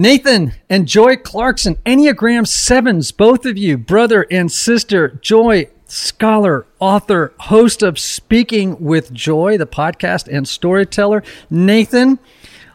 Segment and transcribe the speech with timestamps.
[0.00, 5.18] Nathan and Joy Clarkson, Enneagram Sevens, both of you, brother and sister.
[5.20, 11.24] Joy, scholar, author, host of Speaking with Joy, the podcast and storyteller.
[11.50, 12.20] Nathan,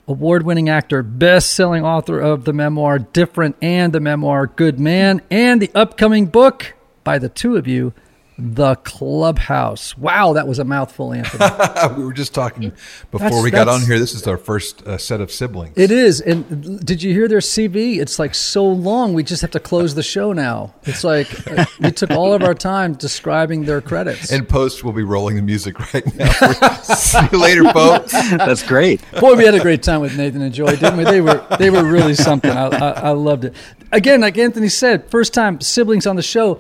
[0.05, 5.21] award winning actor, best selling author of the memoir Different and the memoir Good Man,
[5.31, 6.73] and the upcoming book
[7.05, 7.93] by the two of you,
[8.37, 9.97] the Clubhouse.
[9.97, 11.95] Wow, that was a mouthful, Anthony.
[11.97, 12.71] we were just talking
[13.11, 13.99] before That's- we got on here.
[13.99, 15.77] This is our first uh, set of siblings.
[15.77, 16.19] It is.
[16.19, 17.99] And did you hear their CV?
[17.99, 19.13] It's like so long.
[19.13, 20.73] We just have to close the show now.
[20.83, 24.31] It's like uh, we took all of our time describing their credits.
[24.31, 26.31] And post, we'll be rolling the music right now.
[26.84, 28.12] See you later, folks.
[28.12, 29.01] That's great.
[29.20, 31.03] Boy, we had a great time with Nathan and Joy, didn't we?
[31.03, 32.51] They were they were really something.
[32.51, 33.55] I, I, I loved it.
[33.91, 36.59] Again, like Anthony said, first time siblings on the show.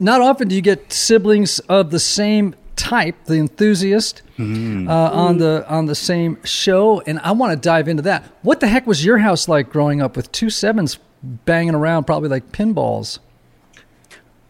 [0.00, 5.66] Not often do you get siblings of the same type, the enthusiast, uh, on the
[5.68, 8.24] on the same show, and I want to dive into that.
[8.40, 12.30] What the heck was your house like growing up with two sevens banging around, probably
[12.30, 13.18] like pinballs?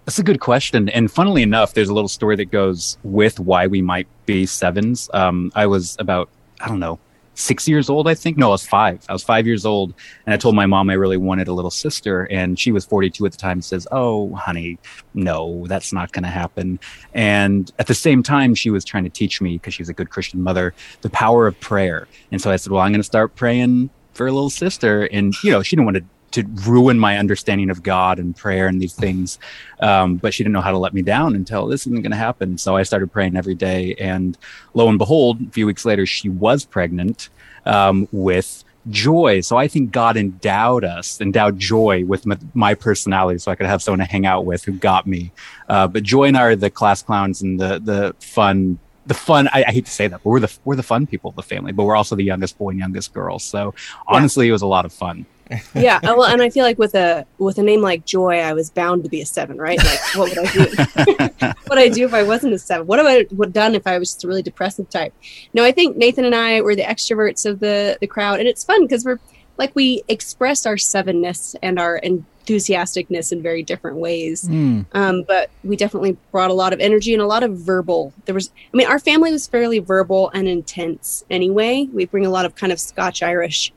[0.06, 0.88] That's a good question.
[0.88, 5.10] And funnily enough, there's a little story that goes with why we might be sevens.
[5.12, 6.28] Um, I was about,
[6.60, 7.00] I don't know,
[7.40, 8.36] six years old, I think.
[8.36, 9.04] No, I was five.
[9.08, 9.94] I was five years old.
[10.26, 12.24] And I told my mom I really wanted a little sister.
[12.30, 14.78] And she was 42 at the time and says, Oh, honey,
[15.14, 16.78] no, that's not going to happen.
[17.14, 20.10] And at the same time, she was trying to teach me, because she's a good
[20.10, 22.06] Christian mother, the power of prayer.
[22.30, 25.04] And so I said, Well, I'm going to start praying for a little sister.
[25.04, 28.66] And, you know, she didn't want to to ruin my understanding of God and prayer
[28.66, 29.38] and these things.
[29.80, 32.16] Um, but she didn't know how to let me down until this isn't going to
[32.16, 32.58] happen.
[32.58, 33.94] So I started praying every day.
[33.98, 34.38] And
[34.74, 37.28] lo and behold, a few weeks later, she was pregnant
[37.66, 39.40] um, with joy.
[39.40, 43.66] So I think God endowed us, endowed joy with my, my personality so I could
[43.66, 45.32] have someone to hang out with who got me.
[45.68, 49.48] Uh, but Joy and I are the class clowns and the, the fun the fun
[49.48, 51.42] I, I hate to say that but we're the we're the fun people of the
[51.42, 53.74] family but we're also the youngest boy and youngest girl so
[54.06, 55.24] honestly it was a lot of fun
[55.74, 58.52] yeah uh, well and i feel like with a with a name like joy i
[58.52, 59.78] was bound to be a seven right?
[59.78, 61.54] Like what would i do?
[61.66, 62.86] What i do if i wasn't a seven?
[62.86, 65.14] What have i would done if i was just a really depressive type?
[65.54, 68.64] No i think nathan and i were the extroverts of the the crowd and it's
[68.64, 69.18] fun because we're
[69.60, 74.46] like we express our sevenness and our enthusiasticness in very different ways.
[74.46, 74.82] Hmm.
[74.92, 78.12] um, but we definitely brought a lot of energy and a lot of verbal.
[78.24, 81.88] There was i mean our family was fairly verbal and intense anyway.
[81.92, 83.72] We bring a lot of kind of scotch irish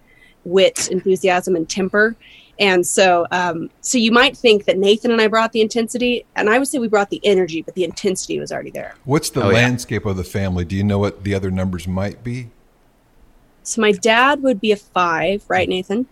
[0.45, 2.15] wit enthusiasm and temper
[2.59, 6.49] and so um, so you might think that nathan and i brought the intensity and
[6.49, 9.41] i would say we brought the energy but the intensity was already there What's the
[9.43, 9.55] Oh, yeah.
[9.55, 10.63] landscape of the family?
[10.65, 12.49] Do you know what the other numbers might be?
[13.63, 16.05] so my dad would be a five right nathan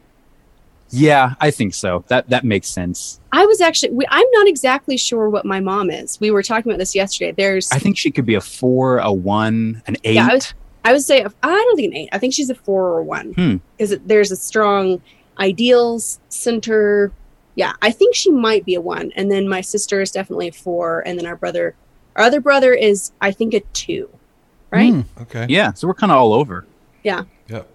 [0.94, 2.04] Yeah, I think so.
[2.08, 3.20] That that makes sense.
[3.32, 6.72] i was actually we, i'm not exactly sure what my mom is we were talking
[6.72, 10.16] about this yesterday there's I think she could be a four, a one, an eight.
[10.16, 10.54] Yeah, I was-
[10.84, 12.10] I would say I don't think an eight.
[12.12, 13.56] I think she's a four or one Hmm.
[13.78, 15.02] because there's a strong
[15.40, 17.12] ideals center.
[17.56, 20.52] Yeah, I think she might be a one, and then my sister is definitely a
[20.54, 21.76] four, and then our brother,
[22.16, 24.10] our other brother is I think a two,
[24.72, 24.94] right?
[24.94, 25.02] Hmm.
[25.24, 25.46] Okay.
[25.50, 26.66] yeah, so we're kind of all over.
[27.04, 27.68] Yeah, Yep.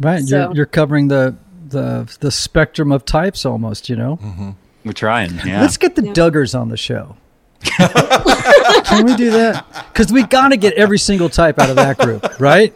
[0.00, 1.34] Right, So- you're you're covering the
[1.68, 3.88] the the spectrum of types almost.
[3.88, 4.54] You know.
[4.84, 5.34] We're trying.
[5.46, 5.62] Yeah.
[5.62, 6.12] Let's get the Yeah.
[6.12, 7.16] Duggars on the show.
[8.84, 9.64] Can we do that?
[9.92, 12.72] Because we got to get every single type out of that group, right?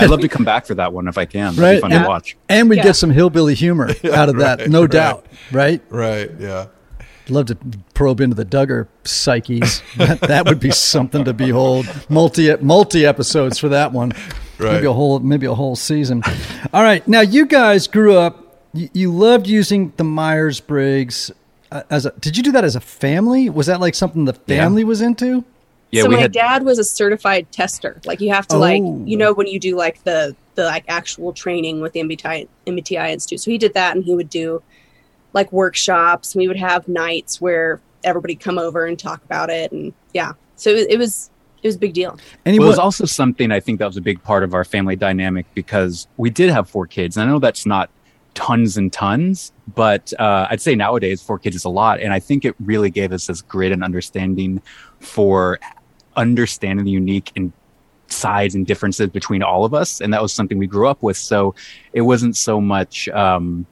[0.00, 1.54] I'd love to come back for that one if I can.
[1.54, 1.74] That'd Right.
[1.76, 2.36] be fun And- to watch.
[2.48, 2.84] And we Yeah.
[2.84, 4.90] get some hillbilly humor out of that, right, no right.
[4.90, 5.82] doubt, right?
[5.90, 6.30] Right.
[6.38, 6.66] Yeah.
[7.28, 7.56] Love to
[7.94, 9.82] probe into the Duggar psyches.
[9.96, 11.86] that, that would be something to behold.
[12.10, 14.12] Multi multi episodes for that one.
[14.58, 14.74] Right.
[14.74, 16.22] Maybe a whole maybe a whole season.
[16.74, 17.06] All right.
[17.08, 18.60] Now you guys grew up.
[18.74, 21.30] You, you loved using the Myers Briggs.
[21.72, 23.50] Uh, as a, did you do that as a family?
[23.50, 24.58] Was that like something the Yeah.
[24.58, 25.44] family was into?
[25.90, 26.32] Yeah, so we my had.
[26.32, 28.00] dad was a certified tester.
[28.04, 29.02] Like you have to like Oh.
[29.06, 33.10] you know when you do like the the like actual training with the MBTI MBTI
[33.12, 33.40] Institute.
[33.40, 34.62] So he did that, and he would do
[35.32, 36.34] like workshops.
[36.34, 40.32] We would have nights where everybody come over and talk about it, and yeah.
[40.56, 41.30] So it, it was
[41.62, 42.18] it was a big deal.
[42.44, 44.42] And he well, it was was also something I think that was a big part
[44.42, 47.16] of our family dynamic because we did have four kids.
[47.16, 47.88] And I know that's not
[48.34, 52.00] tons and tons, but uh, I'd say nowadays four kids is a lot.
[52.00, 54.60] And I think it really gave us this grit and understanding
[55.00, 55.58] for
[56.16, 57.52] understanding the unique and
[58.08, 61.16] sides and differences between all of us, and that was something we grew up with.
[61.16, 61.54] So
[61.92, 63.08] it wasn't so much.
[63.08, 63.66] Um,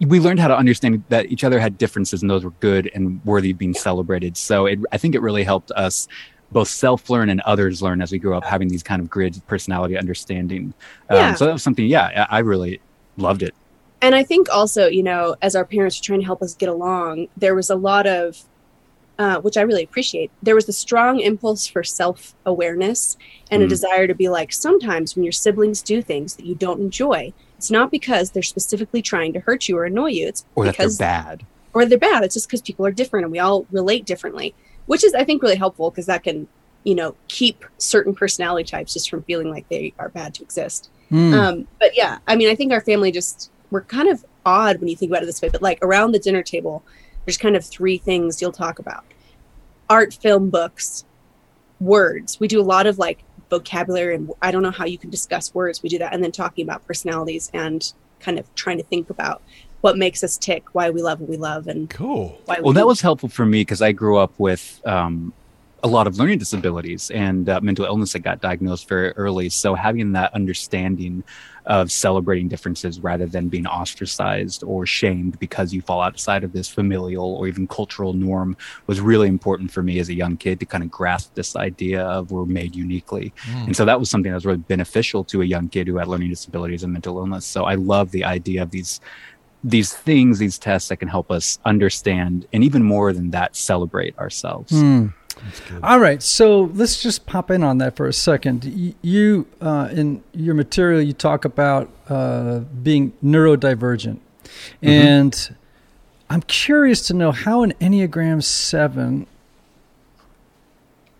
[0.00, 3.24] we learned how to understand that each other had differences, and those were good and
[3.24, 4.36] worthy of being celebrated.
[4.36, 6.06] So it, I think it really helped us
[6.52, 9.40] both self learn and others learn as we grew up, having these kind of grid
[9.46, 10.74] personality understanding.
[11.08, 11.34] Um, Yeah.
[11.34, 11.86] So that was something.
[11.86, 12.80] Yeah, I really
[13.20, 13.54] loved it.
[14.02, 16.68] and I think also, you know, as our parents were trying to help us get
[16.70, 18.42] along, there was a lot of,
[19.18, 20.30] uh, which I really appreciate.
[20.42, 23.16] There was the strong impulse for self awareness
[23.50, 23.68] and a Mm.
[23.68, 27.70] desire to be like, sometimes when your siblings do things that you don't enjoy, it's
[27.70, 30.28] not because they're specifically trying to hurt you or annoy you.
[30.28, 31.44] It's Or that they're because bad.
[31.74, 32.24] or they're bad.
[32.24, 34.54] It's just because people are different and we all relate differently,
[34.86, 36.48] which is, I think, really helpful because that can,
[36.84, 40.88] you know, keep certain personality types just from feeling like they are bad to exist.
[41.10, 41.34] Mm.
[41.34, 44.88] Um, but yeah, I mean, I think our family just we're kind of odd when
[44.88, 45.48] you think about it this way.
[45.48, 46.82] But like around the dinner table,
[47.24, 49.04] there's kind of three things you'll talk about:
[49.88, 51.04] art, film, books,
[51.80, 52.38] words.
[52.38, 55.54] We do a lot of like vocabulary, and I don't know how you can discuss
[55.54, 55.82] words.
[55.82, 59.42] We do that, and then talking about personalities and kind of trying to think about
[59.80, 62.38] what makes us tick, why we love what we love, and Cool.
[62.44, 65.32] why we Well, that was helpful for me because I grew up with um,
[65.82, 69.48] a lot of learning disabilities and uh, mental illness that got diagnosed very early.
[69.48, 71.24] So having that understanding
[71.66, 76.68] of celebrating differences rather than being ostracized or shamed because you fall outside of this
[76.68, 78.56] familial or even cultural norm
[78.86, 82.02] was really important for me as a young kid to kind of grasp this idea
[82.02, 83.32] of we're made uniquely.
[83.66, 86.08] And so that was something that was really beneficial to a young kid who had
[86.08, 87.46] learning disabilities and mental illness.
[87.46, 89.00] So I love the idea of these
[89.62, 94.18] these things, these tests that can help us understand and even more than that, celebrate
[94.18, 94.72] ourselves.
[94.72, 95.08] Hmm.
[95.82, 98.96] All right, so let's just pop in on that for a second.
[99.02, 104.18] You, uh, in your material, you talk about uh, being neurodivergent,
[104.82, 105.56] and
[106.28, 109.26] I'm curious to know how an Enneagram Seven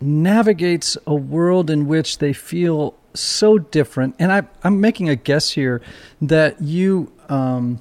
[0.00, 4.14] navigates a world in which they feel so different.
[4.18, 5.80] And I, I'm making a guess here
[6.20, 7.12] that you.
[7.28, 7.80] Um,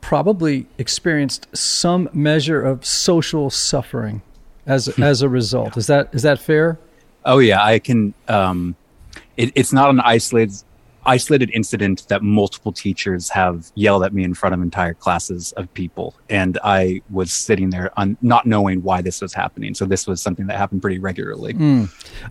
[0.00, 4.20] probably experienced some measure of social suffering
[4.66, 5.76] as as a result.
[5.76, 6.78] Is that is that fair?
[7.24, 8.14] Oh yeah, I can.
[8.28, 8.76] Um,
[9.36, 10.52] it, it's not an isolated
[11.04, 15.72] isolated incident that multiple teachers have yelled at me in front of entire classes of
[15.74, 19.74] people, and I was sitting there un, not knowing why this was happening.
[19.74, 21.54] So this was something that happened pretty regularly.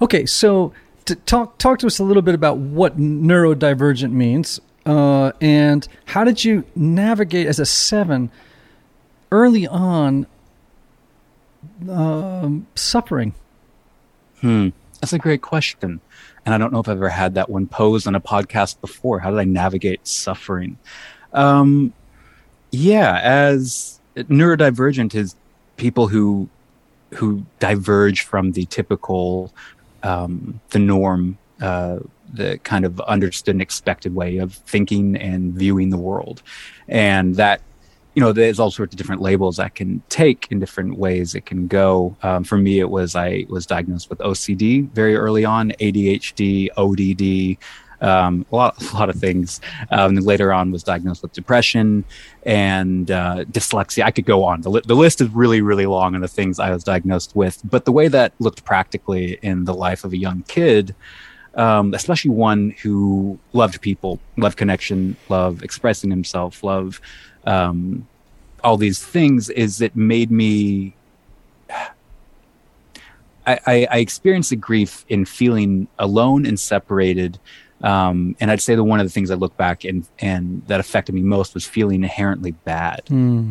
[0.01, 0.74] Okay, so
[1.06, 6.24] to talk talk to us a little bit about what neurodivergent means, uh, and how
[6.24, 8.31] did you navigate as a seven
[9.31, 10.28] early on
[11.90, 13.34] um, suffering?
[14.42, 14.69] Hmm.
[15.00, 16.00] That's a great question.
[16.46, 19.19] And I don't know if I've ever had that one posed on a podcast before.
[19.19, 20.78] How did I navigate suffering?
[21.34, 21.94] Um,
[22.72, 25.36] yeah, as neurodivergent is
[25.78, 26.50] people who
[27.13, 29.54] who diverge from the typical,
[30.02, 32.00] um, the norm, uh,
[32.34, 36.42] the kind of understood and expected way of thinking and viewing the world,
[36.88, 37.62] and that
[38.13, 41.46] you know, there's all sorts of different labels I can take in different ways it
[41.46, 42.16] can go.
[42.24, 47.58] Um, for me, it was I was diagnosed with OCD very early on, ADHD, ODD,
[48.02, 49.62] um, a lot, a lot of things.
[49.92, 52.04] Um, later on, was diagnosed with depression
[52.44, 54.04] and uh, dyslexia.
[54.04, 54.62] I could go on.
[54.62, 57.62] The, li- the list is really, really long on the things I was diagnosed with.
[57.64, 60.96] But the way that looked practically in the life of a young kid
[61.56, 67.02] um, especially one who loved people, loved connection, loved expressing himself, loved
[67.46, 68.08] um,
[68.64, 70.95] all these things, is it made me.
[73.48, 77.40] I, I, I experienced the grief in feeling alone and separated.
[77.83, 80.80] Um, and I'd say that one of the things I look back and and that
[80.80, 83.02] affected me most was feeling inherently bad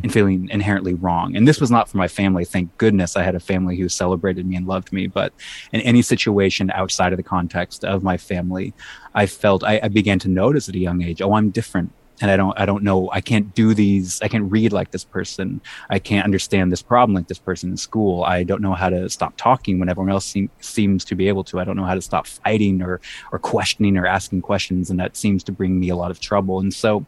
[0.04, 1.35] and feeling inherently wrong.
[1.35, 2.44] And this was not for my family.
[2.44, 5.09] Thank goodness I had a family who celebrated me and loved me.
[5.09, 5.32] But
[5.73, 8.73] in any situation outside of the context of my family,
[9.14, 11.90] I felt I, I began to notice at a young age, oh, I'm different.
[12.20, 13.10] And I don't, I don't know.
[13.12, 14.20] I can't do these.
[14.22, 15.60] I can't read like this person.
[15.88, 18.24] I can't understand this problem like this person in school.
[18.24, 21.44] I don't know how to stop talking when everyone else seem, seems to be able
[21.44, 21.60] to.
[21.60, 23.00] I don't know how to stop fighting or,
[23.32, 24.90] or questioning or asking questions.
[24.90, 26.60] And that seems to bring me a lot of trouble.
[26.60, 27.06] And so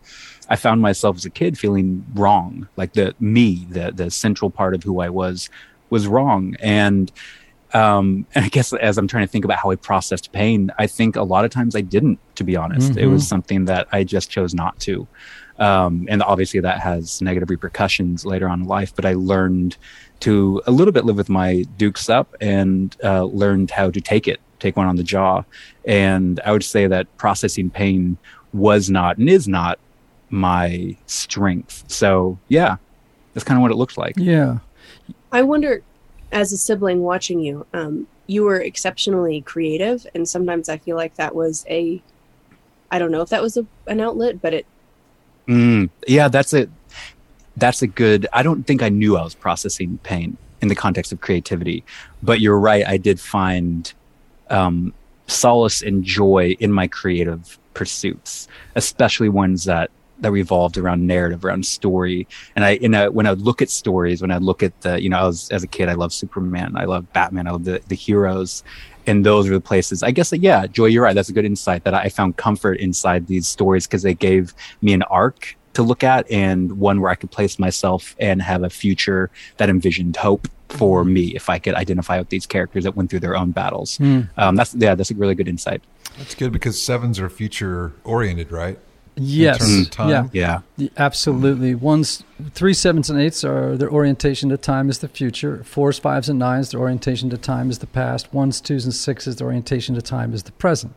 [0.48, 4.74] I found myself as a kid feeling wrong, like the me, the the central part
[4.74, 5.48] of who I was,
[5.90, 6.56] was wrong.
[6.60, 7.12] And
[7.74, 10.86] um, and I guess as I'm trying to think about how I processed pain, I
[10.86, 12.96] think a lot of times I didn't, to be honest.
[12.96, 15.06] It was something that I just chose not to.
[15.58, 19.76] Um, and obviously that has negative repercussions later on in life, but I learned
[20.20, 24.26] to a little bit live with my dukes up and uh, learned how to take
[24.26, 25.44] it, take one on the jaw.
[25.84, 28.16] And I would say that processing pain
[28.52, 29.78] was not and is not
[30.30, 31.84] my strength.
[31.88, 32.76] So yeah,
[33.34, 34.14] that's kind of what it looks like.
[34.16, 34.58] Yeah.
[35.30, 35.82] I wonder,
[36.32, 41.14] as a sibling watching you, um, you were exceptionally creative, and sometimes I feel like
[41.16, 42.02] that was a,
[42.90, 44.66] I don't know if that was a, an outlet, but it.
[45.46, 46.70] Mm, yeah, that's it.
[47.56, 48.26] That's a good.
[48.32, 51.84] I don't think I knew I was processing pain in the context of creativity,
[52.22, 52.86] but you're right.
[52.86, 53.92] I did find
[54.48, 54.94] um,
[55.26, 59.90] solace and joy in my creative pursuits, especially ones that
[60.22, 62.26] that revolved around narrative, around story.
[62.56, 65.08] And I, in a, when I look at stories, when I look at the, you
[65.08, 67.82] know, I was as a kid, I loved Superman, I love Batman, I love the
[67.88, 68.64] the heroes,
[69.06, 70.02] and those are the places.
[70.02, 71.14] I guess, that, yeah, Joy, you're right.
[71.14, 74.92] That's a good insight that I found comfort inside these stories because they gave me
[74.94, 78.70] an arc to look at and one where I could place myself and have a
[78.70, 83.10] future that envisioned hope for me if I could identify with these characters that went
[83.10, 83.98] through their own battles.
[83.98, 84.28] Mm.
[84.36, 85.82] Um, that's yeah, that's a really good insight.
[86.18, 88.78] That's good because sevens are future oriented, right?
[89.16, 89.58] Yes.
[89.58, 90.08] terms time.
[90.10, 90.28] Yeah.
[90.32, 90.60] Yeah.
[90.76, 91.74] Yeah, Absolutely.
[91.74, 95.62] Ones, three, sevens, and eights are their orientation to time is the future.
[95.64, 98.32] Fours, fives, and nines, their orientation to time is the past.
[98.32, 100.94] Ones, twos, and sixes, their orientation to time is the present.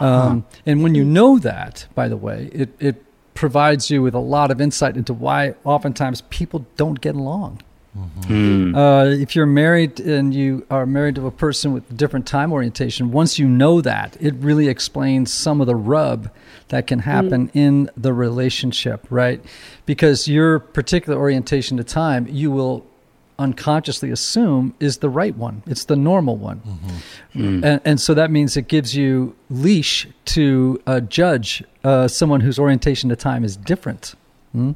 [0.00, 4.20] Um, and when you know that, by the way, it, it provides you with a
[4.20, 7.62] lot of insight into why oftentimes people don't get along.
[7.96, 8.76] Mm.
[8.76, 13.10] Uh, if you're married and you are married to a person with different time orientation,
[13.10, 16.30] once you know that, it really explains some of the rub
[16.70, 19.44] that can happen in the relationship, right?
[19.86, 22.86] Because your particular orientation to time, you will
[23.38, 25.62] unconsciously assume is the right one.
[25.66, 26.60] It's the normal one.
[27.34, 32.58] And, and so that means it gives you leash to uh, judge uh, someone whose
[32.58, 34.14] orientation to time is different.
[34.54, 34.74] Mm?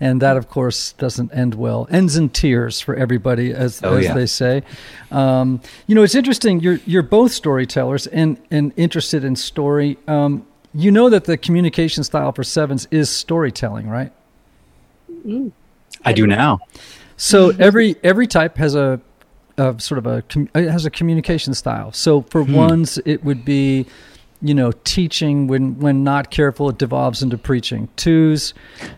[0.00, 1.88] And that, of course, doesn't end well.
[1.90, 4.14] Ends in tears for everybody, as, Oh, as yeah.
[4.14, 4.62] they say.
[5.10, 6.60] Um, you know, it's interesting.
[6.60, 9.98] You're you're both storytellers and and interested in story.
[10.06, 10.46] Um,
[10.76, 14.12] you know that the communication style for sevens is storytelling, right?
[16.04, 16.60] I do now.
[17.16, 19.00] So every every type has a,
[19.56, 20.22] a sort of a
[20.54, 21.92] it has a communication style.
[21.92, 23.86] So for ones, it would be,
[24.42, 27.88] you know, teaching when when not careful, it devolves into preaching.
[27.96, 28.52] Twos,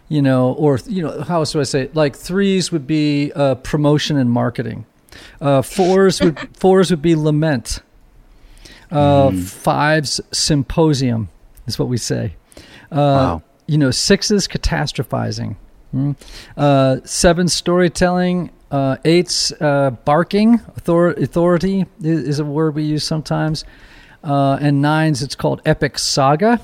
[0.08, 1.82] you know, or you know, how else do I say?
[1.82, 1.94] It?
[1.94, 4.84] Like threes would be uh, promotion and marketing.
[5.40, 7.82] Uh, fours would fours would be lament.
[8.90, 11.28] Uh, Fives symposium
[11.68, 12.34] is what we say.
[12.90, 13.42] Uh, Wow.
[13.66, 15.56] You know, sixes catastrophizing.
[15.94, 16.16] Mm.
[16.56, 18.50] Uh, seven storytelling.
[18.70, 20.54] Uh, eights uh, barking.
[20.76, 23.64] Author- authority is, is a word we use sometimes.
[24.24, 26.60] Uh, and nines, it's called epic saga.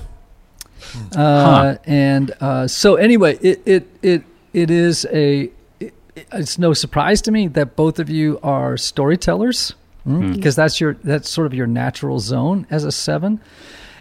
[1.15, 1.77] Uh, Huh.
[1.85, 5.49] And uh, so, anyway, it it it it is a.
[5.79, 5.93] It,
[6.31, 9.73] it's no surprise to me that both of you are storytellers
[10.05, 13.41] because that's your that's sort of your natural zone as a seven.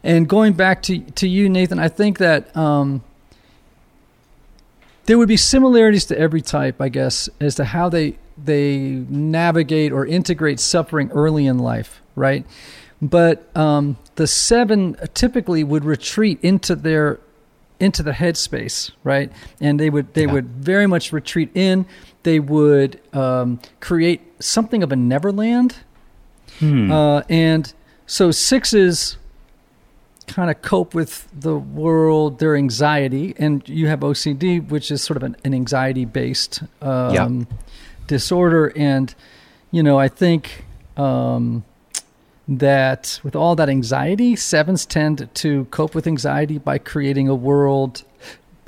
[0.04, 3.02] And going back to to you, Nathan, I think that um,
[5.06, 9.92] there would be similarities to every type, I guess, as to how they they navigate
[9.92, 12.44] or integrate suffering early in life, right?
[13.00, 17.18] But um, the seven typically would retreat into their
[17.80, 19.32] into the headspace, right?
[19.60, 20.32] And they would they Yeah.
[20.32, 21.86] would very much retreat in.
[22.24, 25.76] They would um, create something of a neverland,
[26.60, 26.90] Hmm.
[26.90, 27.72] uh, and
[28.06, 29.16] so sixes
[30.26, 35.16] kind of cope with the world, their anxiety, and you have OCD, which is sort
[35.16, 37.46] of an, an anxiety-based um,
[38.06, 38.72] disorder.
[38.76, 39.14] And
[39.70, 40.64] you know, I think
[40.96, 41.64] um,
[42.48, 48.04] that with all that anxiety, sevens tend to cope with anxiety by creating a world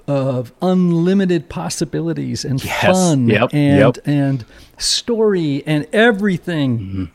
[0.09, 2.83] of unlimited possibilities and Yes.
[2.83, 3.51] fun Yep.
[3.53, 3.99] and Yep.
[4.07, 4.45] and
[4.79, 7.11] story and everything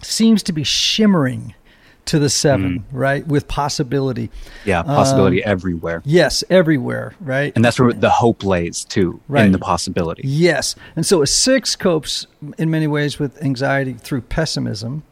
[0.00, 1.54] seems to be shimmering
[2.04, 2.82] to the 7 mm.
[2.92, 4.30] right with possibility
[4.64, 6.02] yeah, um, possibility everywhere.
[6.04, 9.46] yes everywhere right And that's where the hope lays too, Right.
[9.46, 10.22] in the possibility.
[10.24, 12.26] yes and so a six copes
[12.58, 15.02] in many ways with anxiety through pessimism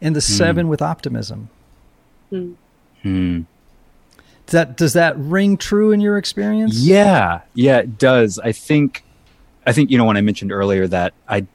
[0.00, 0.32] and the hmm.
[0.32, 1.48] seven with optimism
[2.30, 2.52] hmm.
[3.02, 3.40] hmm.
[4.46, 8.38] does that does that ring true in your experience Yeah, yeah, it does.
[8.38, 9.02] I think,
[9.66, 11.46] I think you know when I mentioned earlier that I,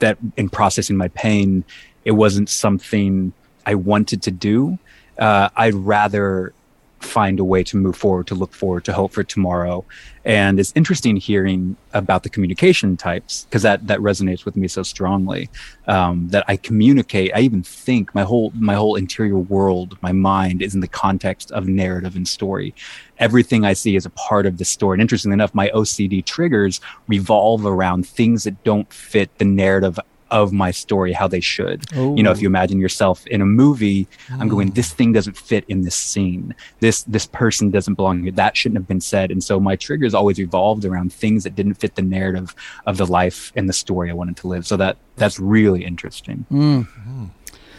[0.00, 1.64] that in processing my pain,
[2.04, 3.32] it wasn't something
[3.70, 4.78] I wanted to do.
[5.16, 6.52] Uh, I'd rather
[6.98, 9.84] find a way to move forward, to look forward, to hope for tomorrow.
[10.24, 14.82] And it's interesting hearing about the communication types because that that resonates with me so
[14.82, 15.48] strongly.
[15.86, 20.62] Um, that I communicate, I even think my whole my whole interior world, my mind
[20.62, 22.74] is in the context of narrative and story.
[23.18, 24.96] Everything I see is a part of the story.
[24.96, 29.98] And interestingly enough, my OCD triggers revolve around things that don't fit the narrative
[30.30, 31.84] of my story how they should.
[31.92, 34.74] You know, if you imagine yourself in a movie, I'm going, mm.
[34.74, 36.54] this thing doesn't fit in this scene.
[36.80, 38.32] This this person doesn't belong here.
[38.32, 39.30] That shouldn't have been said.
[39.30, 42.54] And so my triggers always revolved around things that didn't fit the narrative
[42.86, 44.66] of the life and the story I wanted to live.
[44.66, 46.46] So that that's really interesting.
[46.50, 46.86] Mm.
[46.86, 47.24] Hmm.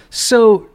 [0.10, 0.70] So,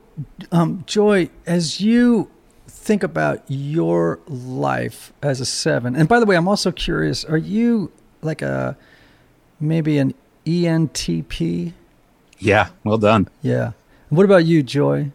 [0.51, 2.31] um, Joy, as you
[2.67, 7.37] think about your life as a seven, and by the way, I'm also curious: Are
[7.37, 7.93] you
[8.23, 8.77] like a
[9.61, 10.15] maybe an
[10.47, 11.73] ENTP?
[12.39, 13.29] Yeah, well done.
[13.43, 13.73] Yeah.
[14.09, 15.11] What about you, Joy?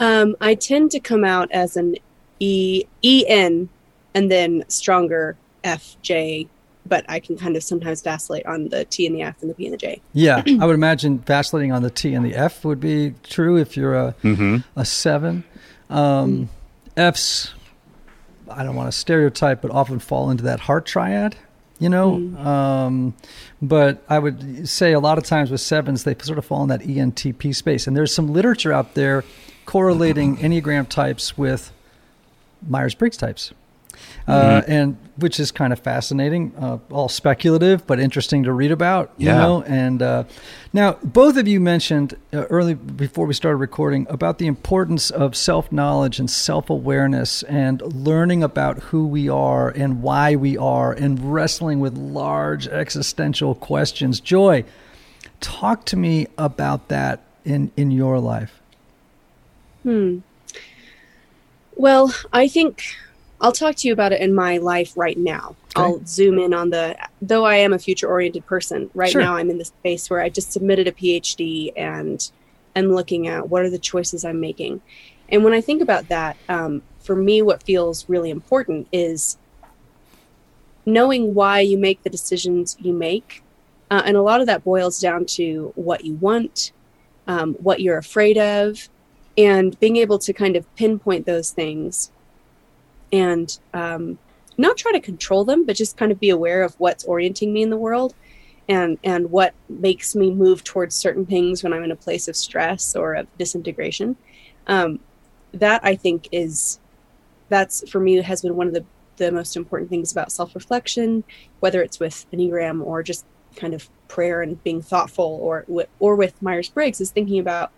[0.00, 1.96] Um, I tend to come out as an
[2.40, 3.68] E E N
[4.14, 6.48] and then stronger F J,
[6.86, 9.54] but I can kind of sometimes vacillate on the T and the F and the
[9.54, 10.00] P and the J.
[10.12, 13.76] Yeah, I would imagine vacillating on the T and the F would be true if
[13.76, 15.44] you're a hmm a seven.
[15.88, 16.48] Um,
[16.96, 17.52] F's,
[18.50, 21.36] I don't want to stereotype, but often fall into that heart triad,
[21.82, 22.14] you know.
[22.38, 23.14] Um,
[23.60, 26.68] but I would say a lot of times with sevens, they sort of fall in
[26.68, 27.86] that ENTP space.
[27.86, 29.24] And there's some literature out there
[29.66, 31.72] correlating Enneagram types with
[32.66, 33.52] Myers Briggs types.
[34.28, 39.12] Uh, and which is kind of fascinating, uh, all speculative, but interesting to read about,
[39.18, 39.38] you Yeah.
[39.38, 39.62] know.
[39.64, 40.24] And uh,
[40.72, 45.36] now, both of you mentioned uh, early before we started recording about the importance of
[45.36, 50.92] self knowledge and self awareness and learning about who we are and why we are
[50.92, 54.20] and wrestling with large existential questions.
[54.20, 54.64] Joy,
[55.40, 58.60] talk to me about that in, in your life.
[59.82, 60.18] Hmm.
[61.74, 62.84] Well, I think
[63.42, 65.56] I'll talk to you about it in my life right now.
[65.76, 65.82] Okay.
[65.82, 69.20] I'll zoom in on the, though I am a future oriented person, right Sure.
[69.20, 72.30] now I'm in the space where I just submitted a PhD and
[72.76, 74.80] am looking at what are the choices I'm making.
[75.28, 79.36] And when I think about that, um, for me, what feels really important is
[80.86, 83.42] knowing why you make the decisions you make.
[83.90, 86.72] Uh, and a lot of that boils down to what you want,
[87.26, 88.88] um, what you're afraid of,
[89.36, 92.10] and being able to kind of pinpoint those things
[93.12, 94.18] and um,
[94.58, 97.62] not try to control them, but just kind of be aware of what's orienting me
[97.62, 98.14] in the world
[98.68, 102.36] and and what makes me move towards certain things when I'm in a place of
[102.36, 104.16] stress or of disintegration.
[104.66, 105.00] Um,
[105.52, 106.78] that I think is
[107.48, 108.84] that's for me has been one of the
[109.16, 111.24] the most important things about self reflection,
[111.60, 113.24] whether it's with Enneagram or just
[113.56, 115.64] kind of prayer and being thoughtful, or
[115.98, 117.72] or with Myers Briggs, is thinking about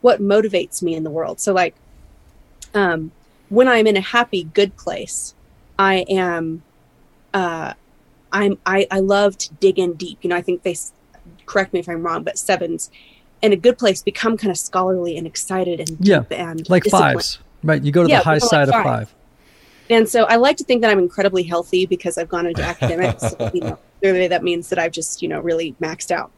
[0.00, 1.40] what motivates me in the world.
[1.40, 1.74] So like,
[2.74, 3.10] um,
[3.48, 5.34] when I'm in a happy, good place,
[5.78, 6.62] I am,
[7.32, 7.74] uh,
[8.32, 10.18] I'm I I love to dig in deep.
[10.22, 10.76] You know, I think they
[11.46, 12.90] correct me if I'm wrong, but sevens
[13.40, 17.14] in a good place become kind of scholarly and excited and Yeah, and Like disciplined.
[17.14, 17.82] fives, right?
[17.82, 18.84] You go to Yeah, the high go like side of five.
[18.84, 19.14] five.
[19.90, 23.34] And so I like to think that I'm incredibly healthy because I've gone into academics.
[23.54, 26.30] you know, clearly that means that I've just, you know, really maxed out.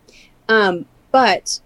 [0.49, 1.61] Um, but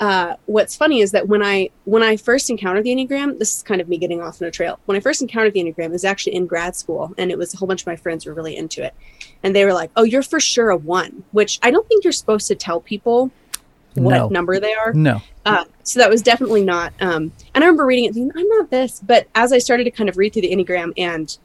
[0.00, 3.62] uh, what's funny is that when I when I first encountered the Enneagram, this is
[3.62, 4.78] kind of me getting off on a trail.
[4.86, 7.52] When I first encountered the Enneagram, it was actually in grad school, and it was
[7.52, 8.94] a whole bunch of my friends were really into it,
[9.42, 12.12] and they were like, "Oh, you're for sure a one," which I don't think you're
[12.12, 13.30] supposed to tell people
[13.94, 14.28] what No.
[14.28, 14.92] number they are.
[14.92, 15.20] No.
[15.44, 16.92] Uh, so that was definitely not.
[17.00, 19.90] Um, and I remember reading it, thinking, "I'm not this." But as I started to
[19.90, 21.36] kind of read through the enneagram and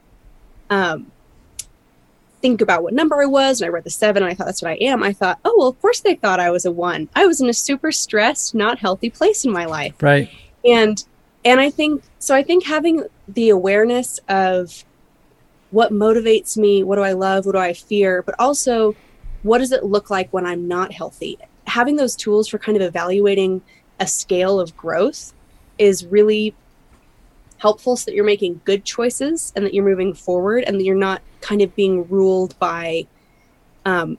[0.70, 1.10] um,
[2.44, 4.60] think about what number I was, and I read the seven, and I thought that's
[4.60, 5.02] what I am.
[5.02, 7.08] I thought, "Oh well, of course they thought I was a one.
[7.16, 10.28] I was in a super stressed, not healthy place in my life." Right.
[10.62, 11.02] and
[11.44, 14.84] and i think so i think having the awareness of
[15.70, 18.94] what motivates me what do i love what do i fear but also
[19.42, 22.82] what does it look like when i'm not healthy having those tools for kind of
[22.82, 23.60] evaluating
[24.00, 25.32] a scale of growth
[25.76, 26.54] is really
[27.64, 30.94] helpful so that you're making good choices and that you're moving forward and that you're
[30.94, 33.06] not kind of being ruled by
[33.86, 34.18] um,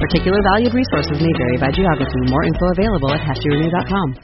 [0.00, 2.20] Particular valued resources may vary by geography.
[2.30, 4.14] More info available at heftyrenew.com.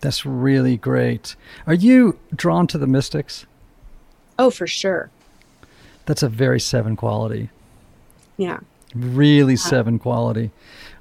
[0.00, 1.36] That's really great.
[1.66, 3.46] Are you drawn to the mystics?
[4.38, 5.10] oh for sure
[6.06, 7.50] That's a very seven quality.
[8.38, 8.60] yeah
[8.94, 10.50] Really seven quality.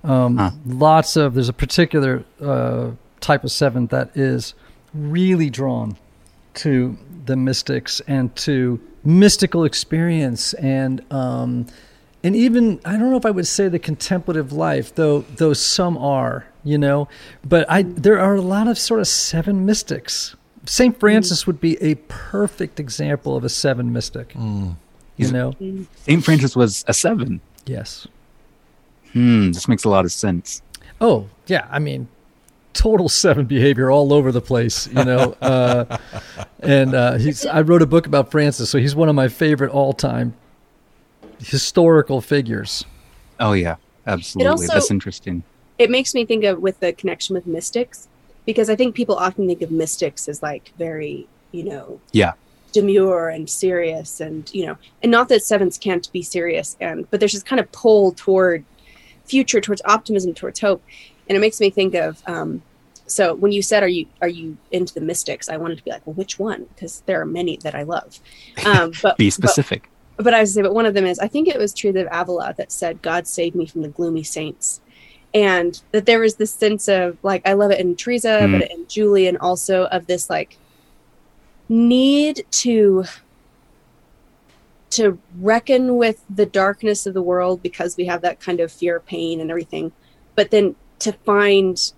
[0.03, 0.51] Um, Huh.
[0.65, 2.91] Lots of, there's a particular uh,
[3.21, 4.53] type of seven that is
[4.93, 5.97] really drawn
[6.55, 11.65] to the mystics and to mystical experience and um,
[12.23, 15.97] and even I don't know if I would say the contemplative life, though though some
[15.97, 16.45] are.
[16.63, 17.07] you know.
[17.43, 20.35] But I there are a lot of sort of seven mystics.
[20.65, 24.35] Saint Francis would be a perfect example of a seven mystic.
[24.35, 25.53] You know,
[26.05, 27.41] Saint Francis was a seven.
[27.65, 28.07] yes.
[29.13, 30.61] Hmm, this makes a lot of sense.
[31.01, 32.07] Oh yeah, I mean,
[32.73, 34.87] total seven behavior all over the place.
[34.87, 35.97] You know, uh,
[36.59, 37.45] and uh, he's.
[37.45, 40.35] I wrote a book about Francis, so he's one of my favorite all-time
[41.39, 42.85] historical figures.
[43.39, 43.75] Oh yeah,
[44.07, 44.51] absolutely.
[44.51, 45.43] also- That's interesting.
[45.77, 48.07] it makes me think of with the connection with mystics
[48.45, 52.33] because I think people often think of mystics as like very, you know, Yeah.
[52.73, 57.19] demure and serious and you know, and not that sevens can't be serious and but
[57.19, 58.63] there's this kind of pull toward
[59.25, 60.81] future, towards optimism, towards hope.
[61.27, 62.61] And it makes me think of um
[63.07, 65.91] so when you said are you are you into the mystics, I wanted to be
[65.91, 66.65] like, well, which one?
[66.75, 68.19] Because there are many that I love.
[68.65, 69.89] Um but Be but- specific.
[70.19, 72.07] But I was say, but one of them is I think it was Teresa of
[72.11, 74.81] Avila that said, "God save me from the gloomy saints,"
[75.33, 78.59] and that there was this sense of like I love it in Teresa, Mm.
[78.59, 80.57] but in Julie, and also of this like
[81.67, 83.05] need to
[84.91, 88.99] to reckon with the darkness of the world because we have that kind of fear,
[88.99, 89.91] pain, and everything,
[90.35, 91.93] but then to find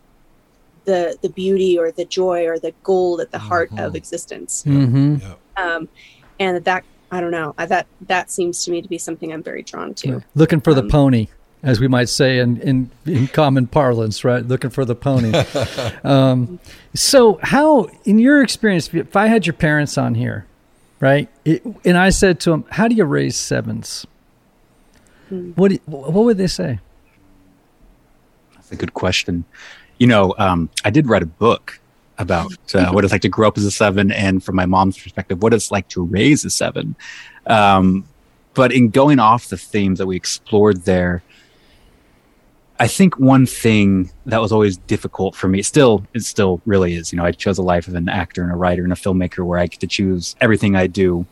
[0.85, 3.95] the the beauty or the joy or the gold at the heart of Mhm.
[3.95, 5.15] existence Mm-hmm.
[5.57, 5.87] um,
[6.39, 9.33] and that, that I don't know I, that that seems to me to be something
[9.33, 10.23] I'm very drawn to.
[10.33, 11.27] Looking for the Um, pony,
[11.61, 14.45] as we might say in, in, in common parlance, right?
[14.45, 15.33] Looking for the pony.
[16.03, 16.59] um,
[16.95, 20.45] so, how, in your experience, if I had your parents on here,
[20.99, 24.07] right, it, and I said to them, "How do you raise sevens?
[25.29, 25.51] Hmm.
[25.51, 26.79] What do what would they say?
[28.55, 29.45] That's a good question.
[29.97, 31.79] You know, um, I did write a book
[32.21, 34.97] about uh, what it's like to grow up as a seven, and from my mom's
[34.97, 36.95] perspective, what it's like to raise a seven.
[37.47, 38.05] Um,
[38.53, 41.23] but in going off the themes that we explored there,
[42.79, 47.11] I think one thing that was always difficult for me, still, it still really is.
[47.13, 49.45] You know, I chose a life of an actor and a writer and a filmmaker
[49.45, 51.25] where I get to choose everything I do,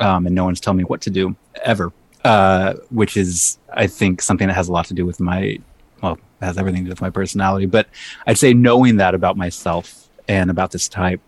[0.00, 1.92] um, and no one's telling me what to do ever.
[2.24, 5.60] Uh, which is, I think, something that has a lot to do with my
[6.02, 7.66] well, has everything to do with my personality.
[7.66, 7.88] But
[8.26, 11.20] I'd say knowing that about myself and about this type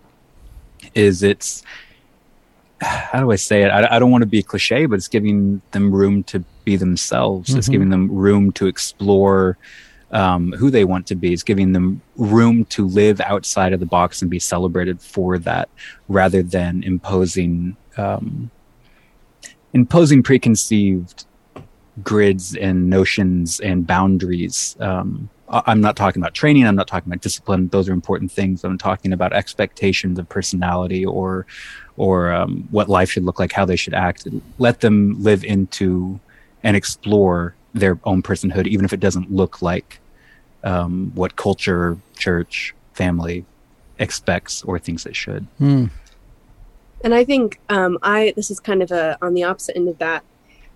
[0.95, 1.63] is it's
[2.81, 3.69] how do I say it?
[3.71, 7.53] I, I don't want to be cliche, but it's giving them room to be themselves.
[7.55, 7.73] It's Mhm.
[7.73, 9.59] giving them room to explore
[10.11, 11.35] um, who they want to be.
[11.35, 15.69] It's giving them room to live outside of the box and be celebrated for that,
[16.09, 18.51] rather than imposing um,
[19.75, 21.27] imposing preconceived
[22.03, 24.77] grids and notions and boundaries.
[24.81, 26.67] Um, I'm not talking about training.
[26.67, 27.69] I'm not talking about discipline.
[27.69, 28.65] Those are important things.
[28.65, 31.47] I'm talking about expectations of personality or,
[31.97, 34.27] or um, what life should look like, how they should act.
[34.59, 36.21] Let them live into
[36.63, 40.01] and explore their own personhood, even if it doesn't look like
[40.65, 43.45] um, what culture, church, family
[43.99, 45.47] expects or thinks it should.
[45.59, 45.87] Hmm.
[47.05, 49.99] And I think um, I this is kind of a on the opposite end of
[49.99, 50.25] that.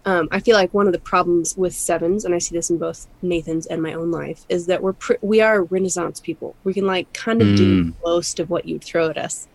[0.04, 2.78] Um, I feel like one of the problems with sevens, and I see this in
[2.78, 6.56] both Nathan's and my own life, is that we're pr- we are Renaissance people.
[6.64, 7.94] We can like kind of do Mm.
[8.04, 9.46] most of what you'd throw at us,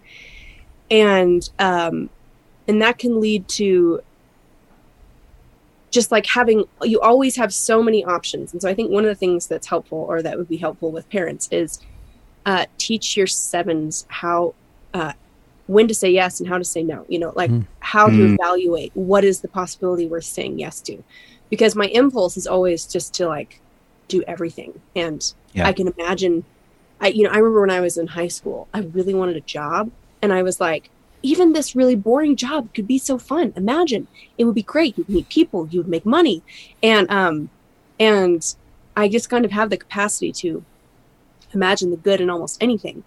[0.90, 2.10] and um,
[2.68, 4.02] and that can lead to
[5.92, 8.54] just like having you always have so many options.
[8.54, 10.92] And so I think one of the things that's helpful, or that would be helpful
[10.94, 11.80] with parents, is
[12.46, 14.54] uh, teach your sevens how
[14.94, 15.12] uh,
[15.68, 17.66] when to say yes and how to say no you know like Mm.
[17.80, 18.34] how to Mm.
[18.34, 21.04] evaluate what is the possibility worth saying yes to.
[21.50, 23.62] Because my impulse is always just to like
[24.10, 24.72] do everything.
[24.96, 25.22] And
[25.54, 25.68] Yeah.
[25.68, 26.44] i can imagine
[27.00, 29.42] i you know i remember when i was in high school i really wanted a
[29.42, 29.92] job.
[30.22, 30.90] And i was like
[31.24, 33.52] even this really boring job could be so fun.
[33.56, 34.98] Imagine it would be great.
[34.98, 35.68] You'd meet people.
[35.72, 36.44] You would make money.
[36.84, 37.50] And um
[38.00, 38.42] and
[38.96, 40.64] i just kind of have the capacity to
[41.54, 43.04] imagine the good in almost anything.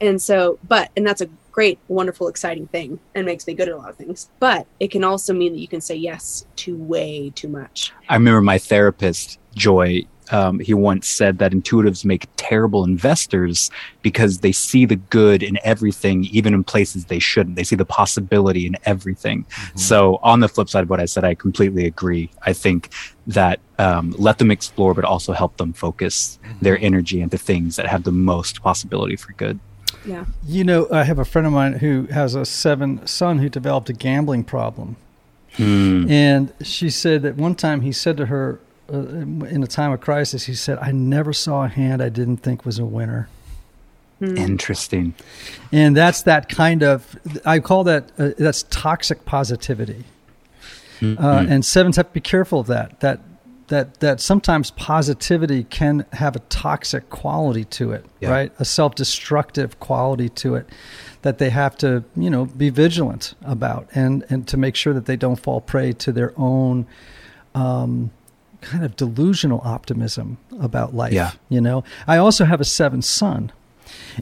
[0.00, 3.74] And so but and that's a great wonderful exciting thing and makes me good at
[3.74, 6.76] a lot of things but it can also mean that you can say yes to
[6.76, 12.26] way too much I remember my therapist, Joy, um, he once said that intuitives make
[12.36, 13.70] terrible investors
[14.02, 17.56] because they see the good in everything, even in places they shouldn't.
[17.56, 19.44] They see the possibility in everything.
[19.74, 22.30] So, on the flip side of what I said, I completely agree.
[22.42, 22.90] I think
[23.26, 27.86] that um, let them explore, but also help them focus their energy into things that
[27.86, 29.58] have the most possibility for good.
[30.04, 33.48] Yeah You know, I have a friend of mine who has a seven son who
[33.48, 34.96] developed a gambling problem.
[35.54, 36.10] Hmm.
[36.10, 38.58] And she said that one time he said to her,
[38.92, 42.38] uh, in a time of crisis, he said, I never saw a hand I didn't
[42.38, 43.28] think was a winner.
[44.20, 45.14] Interesting.
[45.72, 50.04] And that's that kind of, I call that, uh, that's toxic positivity.
[51.02, 53.00] Uh, and sevens have to be careful of that.
[53.00, 53.20] That
[53.72, 58.30] that that sometimes positivity can have a toxic quality to it, Yeah.
[58.30, 58.52] right?
[58.58, 60.68] A self-destructive quality to it
[61.22, 65.06] that they have to, you know, be vigilant about and and to make sure that
[65.06, 66.86] they don't fall prey to their own
[67.54, 68.10] um,
[68.60, 71.12] kind of delusional optimism about life.
[71.14, 71.32] Yeah.
[71.48, 73.52] You know, I also have a seven son,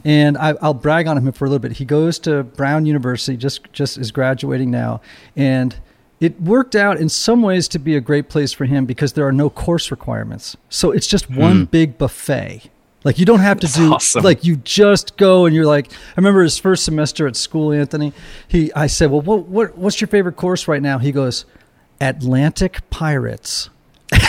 [0.05, 1.73] and I, I'll brag on him for a little bit.
[1.73, 5.01] He goes to Brown University, just just is graduating now,
[5.35, 5.75] and
[6.21, 9.27] it worked out in some ways to be a great place for him because there
[9.27, 10.55] are no course requirements.
[10.69, 11.35] So it's just hmm.
[11.35, 12.69] one big buffet.
[13.03, 14.23] Like you don't have to That's do awesome.
[14.23, 18.13] like you just go and you're like I remember his first semester at school, Anthony.
[18.47, 20.99] He I said, Well what what what's your favorite course right now?
[20.99, 21.45] He goes,
[21.99, 23.71] Atlantic Pirates.
[24.11, 24.21] and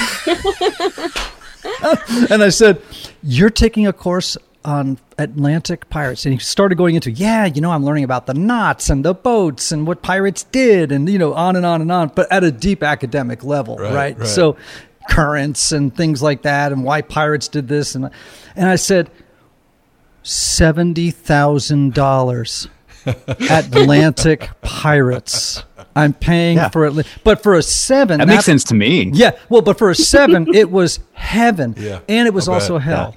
[2.42, 2.80] I said,
[3.22, 6.24] You're taking a course on Atlantic pirates.
[6.24, 9.14] And he started going into, yeah, you know, I'm learning about the knots and the
[9.14, 12.44] boats and what pirates did and, you know, on and on and on, but at
[12.44, 13.94] a deep academic level, right?
[13.94, 14.28] Right, right.
[14.28, 14.56] So
[15.10, 17.94] currents and things like that and why pirates did this.
[17.94, 18.10] And,
[18.56, 19.10] and I said,
[20.24, 22.68] $70,000
[23.50, 25.64] Atlantic pirates.
[25.94, 26.68] I'm paying Yeah.
[26.68, 29.10] for it, but for a seven, That makes sense to me.
[29.12, 32.62] yeah, well, but for a seven, it was heaven, Yeah, and it was I bet.
[32.62, 33.14] also hell,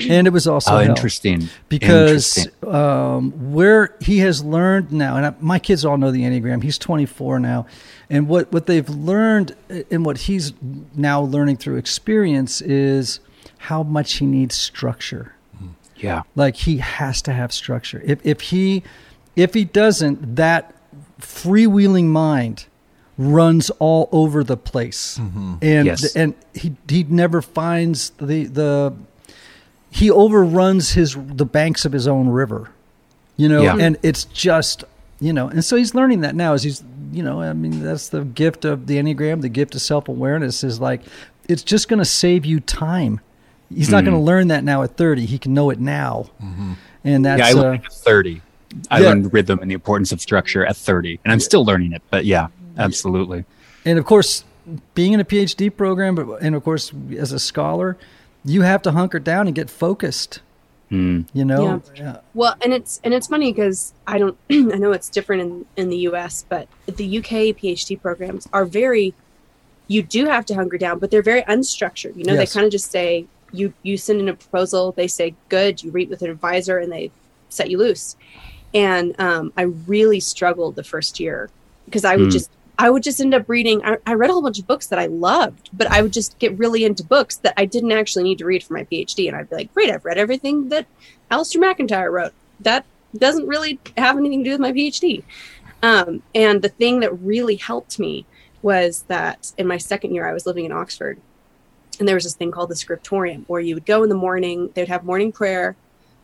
[0.00, 1.48] and it was also Oh, interesting.
[1.68, 2.74] because Interesting.
[2.74, 6.62] um, where he has learned now, and I, my kids all know the enneagram.
[6.62, 7.66] He's 24 now,
[8.10, 9.54] and what what they've learned
[9.90, 10.52] and what he's
[10.94, 13.20] now learning through experience is
[13.58, 15.32] how much he needs structure
[15.96, 16.22] yeah.
[16.34, 18.82] like he has to have structure if if he
[19.36, 20.74] if he doesn't that
[21.20, 22.66] freewheeling mind
[23.16, 26.14] runs all over the place and Yes.
[26.16, 28.92] and he he never finds the the
[29.94, 32.68] he overruns his the banks of his own river
[33.36, 33.76] you know Yeah.
[33.78, 34.82] and it's just
[35.20, 38.08] you know and so he's learning that now as he's you know i mean that's
[38.08, 41.02] the gift of the enneagram the gift of self-awareness is like
[41.48, 43.20] it's just going to save you time
[43.72, 46.28] he's not going to learn that now at 30 he can know it now
[47.04, 48.42] and that's yeah, I uh, learned it at 30.
[48.90, 49.08] I yeah.
[49.08, 52.00] learned rhythm and the importance of structure at 30, and I'm still learning it.
[52.10, 53.44] But yeah, absolutely.
[53.84, 54.42] and of course
[54.94, 57.98] being in a phd program but and of course as a scholar
[58.44, 60.40] you have to hunker down and get focused
[60.90, 61.24] Mm.
[61.32, 62.18] you know Yeah.
[62.34, 65.88] Well, and it's and it's funny because I don't I know it's different in in
[65.88, 69.14] the U.S., but the UK PhD programs are very.
[69.88, 72.16] You do have to hunker down, but they're very unstructured.
[72.16, 72.52] You know, Yes.
[72.52, 75.90] they kind of just say you you send in a proposal, they say good, you
[75.90, 77.10] read with an advisor, and they
[77.48, 78.14] set you loose.
[78.74, 81.48] And um, I really struggled the first year
[81.86, 82.32] because I would Mm.
[82.32, 83.84] just I would just end up reading.
[83.84, 86.38] I, I read a whole bunch of books that I loved, but I would just
[86.38, 89.28] get really into books that I didn't actually need to read for my PhD.
[89.28, 90.86] And I'd be like, great, I've read everything that
[91.30, 92.32] Alasdair MacIntyre wrote.
[92.60, 92.84] That
[93.16, 95.22] doesn't really have anything to do with my PhD.
[95.82, 98.26] Um, and the thing that really helped me
[98.62, 101.20] was that in my second year, I was living in Oxford,
[101.98, 104.70] and there was this thing called the scriptorium where you would go in the morning,
[104.74, 105.76] they would have morning prayer.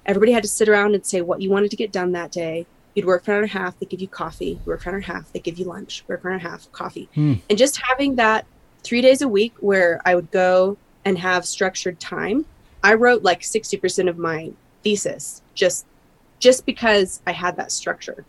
[0.07, 2.67] Everybody had to sit around and say what you wanted to get done that day.
[2.95, 4.51] You'd work for an hour and a half, they give you coffee.
[4.51, 6.05] You work for an hour and a half, they give you lunch.
[6.09, 7.09] Work for an hour and a half, coffee.
[7.15, 7.35] Hmm.
[7.49, 8.47] And just having that
[8.83, 12.47] three days a week where I would go and have structured time.
[12.83, 15.87] I wrote like 60% of my thesis just
[16.39, 18.25] just because I had that structure.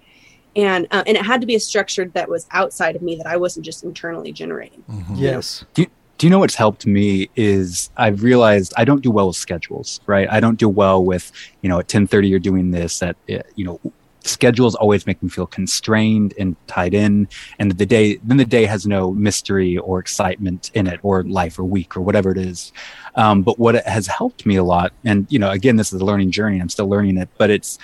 [0.56, 3.26] And uh, and it had to be a structure that was outside of me that
[3.26, 4.84] I wasn't just internally generating.
[5.16, 9.38] yes Do you know what's helped me is I've realized I don't do well with
[9.38, 10.30] schedules, right?
[10.30, 13.66] I don't do well with, you know, at 1030 you're doing this at, uh, you
[13.66, 13.80] know,
[14.24, 17.28] schedules always make me feel constrained and tied in.
[17.60, 21.58] And the day, then the day has no mystery or excitement in it or life
[21.58, 22.72] or week or whatever it is.
[23.16, 26.02] Um, but what it has helped me a lot, and, you know, again, this is
[26.02, 26.60] a learning journey.
[26.60, 27.78] I'm still learning it, but it's,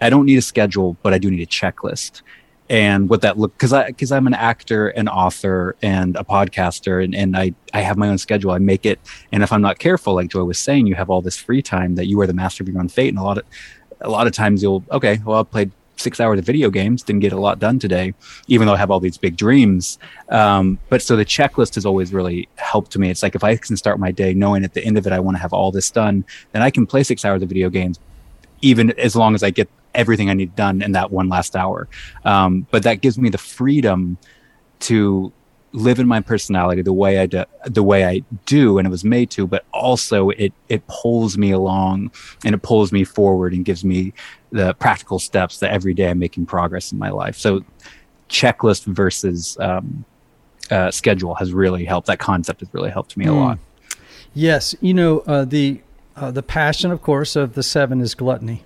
[0.00, 2.22] I don't need a schedule, but I do need a checklist.
[2.70, 7.02] And what that look because I because I'm an actor, an author, and a podcaster,
[7.02, 8.50] and, and I I have my own schedule.
[8.50, 9.00] I make it,
[9.32, 11.94] and if I'm not careful, like Joy was saying, you have all this free time
[11.94, 13.44] that you are the master of your own fate, and a lot of
[14.00, 17.20] a lot of times you'll okay, well I played six hours of video games, didn't
[17.20, 18.14] get a lot done today,
[18.46, 19.98] even though I have all these big dreams.
[20.28, 23.10] Um, but so the checklist has always really helped me.
[23.10, 25.20] It's like if I can start my day knowing at the end of it I
[25.20, 27.98] want to have all this done, then I can play six hours of video games,
[28.60, 31.88] even as long as I get everything I need done in that one last hour.
[32.24, 34.18] Um, but that gives me the freedom
[34.80, 35.32] to
[35.72, 39.04] live in my personality the way I do, the way I do, and it was
[39.04, 39.46] made to.
[39.46, 42.10] But also, it it pulls me along
[42.44, 44.12] and it pulls me forward and gives me
[44.50, 47.36] the practical steps that every day I'm making progress in my life.
[47.36, 47.64] So,
[48.30, 50.04] checklist versus um,
[50.70, 52.06] uh, schedule has really helped.
[52.06, 53.36] That concept has really helped me a Mm.
[53.40, 53.58] lot.
[54.34, 55.80] Yes, you know uh, the
[56.16, 58.64] uh, the passion, of course, of the seven is gluttony,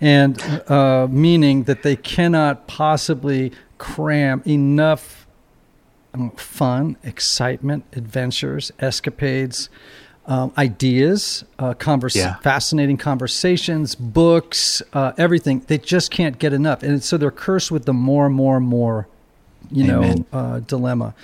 [0.00, 5.17] and uh, meaning that they cannot possibly cram enough
[6.36, 9.68] fun, excitement, adventures, escapades,
[10.26, 12.34] um, ideas, uh, converse, Yeah.
[12.42, 15.62] fascinating conversations, books, uh, everything.
[15.66, 19.08] They just can't get enough, and so they're cursed with the more, more, more,
[19.70, 20.26] you Amen.
[20.32, 21.14] know, uh, dilemma,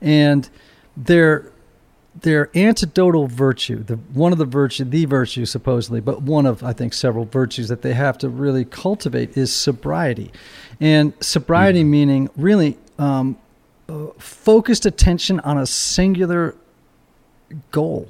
[0.00, 0.48] and
[0.96, 1.50] they're
[2.22, 6.72] their antidotal virtue, the one of the virtue, the virtue supposedly, but one of I
[6.72, 10.32] think several virtues that they have to really cultivate is sobriety,
[10.80, 13.36] and sobriety meaning really um,
[13.88, 16.54] uh, focused attention on a singular
[17.70, 18.08] goal,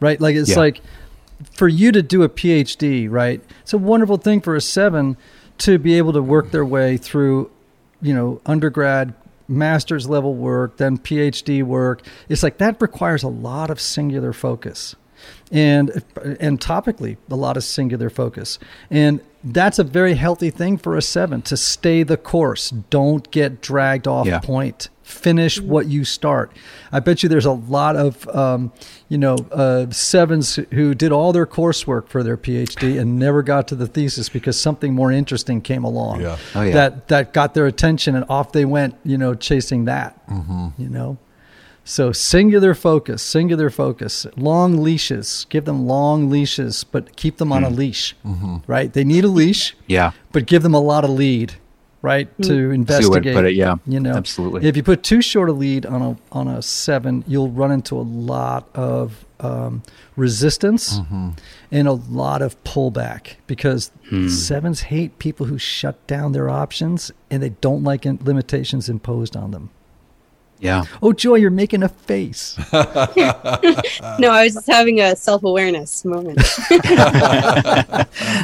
[0.00, 0.20] right?
[0.20, 0.56] Like it's Yeah.
[0.58, 0.80] like
[1.52, 3.40] for you to do a PhD, right?
[3.62, 5.16] It's a wonderful thing for a seven
[5.58, 7.50] to be able to work their way through,
[8.00, 9.14] you know, undergrad,
[9.48, 12.02] master's level work, then PhD work.
[12.28, 14.96] It's like that requires a lot of singular focus.
[15.52, 16.02] And
[16.40, 18.58] and topically, a lot of singular focus.
[18.90, 22.70] And that's a very healthy thing for a seven to stay the course.
[22.90, 24.40] Don't get dragged off Yeah.
[24.40, 24.88] point.
[25.12, 26.50] Finish what you start.
[26.90, 28.72] I bet you there's a lot of, um,
[29.08, 33.68] you know, uh, sevens who did all their coursework for their PhD and never got
[33.68, 36.22] to the thesis because something more interesting came along.
[36.22, 36.38] Yeah.
[36.54, 36.72] Oh, yeah.
[36.72, 38.96] That that got their attention and off they went.
[39.04, 40.20] You know, chasing that.
[40.78, 41.18] You know.
[41.84, 45.46] So singular focus, singular focus, long leashes.
[45.50, 48.14] Give them long leashes, but keep them on a leash.
[48.68, 48.92] Right?
[48.92, 50.12] They need a leash, Yeah.
[50.30, 51.54] but give them a lot of lead,
[52.02, 52.28] right?
[52.28, 52.42] Hmm.
[52.42, 53.22] To See where investigate.
[53.22, 53.54] to put it.
[53.54, 53.76] Yeah.
[53.86, 54.68] You know, Absolutely.
[54.68, 57.96] If you put too short a lead on a on a seven, you'll run into
[57.96, 59.82] a lot of um,
[60.16, 61.30] resistance mm-hmm.
[61.70, 64.28] and a lot of pullback because hmm.
[64.28, 69.36] sevens hate people who shut down their options and they don't like in- limitations imposed
[69.36, 69.70] on them.
[70.62, 70.84] Yeah.
[71.02, 72.56] Oh, Joy, you're making a face.
[74.18, 76.38] No, I was just having a self awareness moment.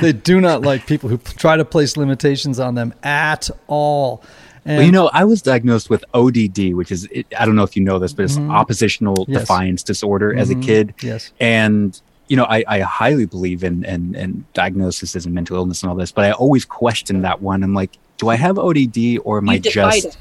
[0.01, 4.23] they do not like people who try to place limitations on them at all.
[4.65, 7.77] And Well, you know, I was diagnosed with ODD, which is, I don't know if
[7.77, 9.33] you know this, but it's oppositional Mm-hmm.
[9.33, 9.41] Yes.
[9.43, 10.63] defiance disorder as a Mhm.
[10.65, 10.95] kid.
[11.03, 11.33] Yes.
[11.41, 15.89] And you know, I, I highly believe in, in in diagnosis and mental illness and
[15.91, 17.63] all this, but I always question that one.
[17.63, 20.17] I'm like, do I have ODD or am You I just it.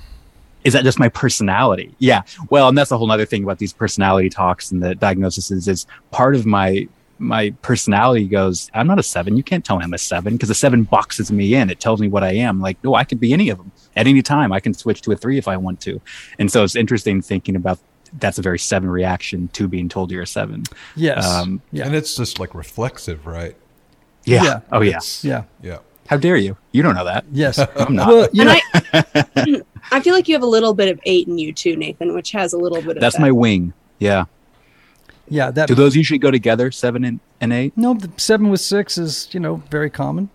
[0.68, 1.96] Is that just my personality?
[2.00, 2.22] Yeah.
[2.50, 5.68] Well, and that's a whole other thing about these personality talks and the diagnosis is,
[5.68, 6.88] is part of my
[7.20, 9.38] my personality goes, I'm not a seven.
[9.38, 11.72] You can't tell me I'm a seven because a seven boxes me in.
[11.72, 12.62] It tells me what I am.
[12.62, 14.52] Like, no, I could be any of them at any time.
[14.54, 16.00] I can switch to a three if I want to.
[16.38, 17.80] And so it's interesting thinking about
[18.20, 20.64] that's a very seven reaction to being told you're a seven.
[20.96, 21.26] Yes.
[21.26, 21.86] Um, yeah.
[21.88, 23.56] And it's just like reflexive, right?
[24.26, 24.44] Yeah.
[24.44, 24.60] Yeah.
[24.72, 24.90] Oh yeah.
[24.98, 25.44] It's- yeah.
[25.64, 25.80] Yeah.
[26.08, 26.58] How dare you?
[26.72, 27.26] You don't know that.
[27.32, 27.60] Yes.
[27.76, 28.08] I'm not.
[28.08, 28.62] Well, you and
[28.94, 29.04] know,
[29.36, 32.14] I, I feel like you have a little bit of eight in you too, Nathan,
[32.14, 33.22] which has a little bit of that's that.
[33.22, 33.74] my wing.
[34.00, 34.26] Yeah.
[35.28, 37.74] yeah, that Do those usually go together, seven and, and eight?
[37.76, 40.30] No, the seven with six is you know very common.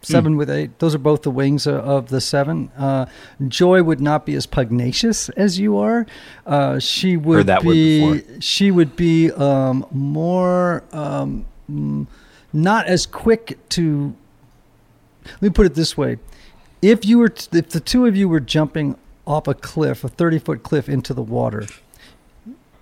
[0.00, 2.70] Seven with eight; those are both the wings of, of the seven.
[2.78, 3.06] Uh,
[3.48, 6.06] Joy would not be as pugnacious as you are.
[6.46, 8.12] Uh, she would that word be.
[8.12, 8.40] before.
[8.40, 12.06] She would be um, more um, mm,
[12.52, 14.14] not as quick to.
[15.34, 16.18] Let me put it this way:
[16.82, 20.08] if you were, t- if the two of you were jumping off a cliff, a
[20.08, 21.66] thirty-foot cliff into the water,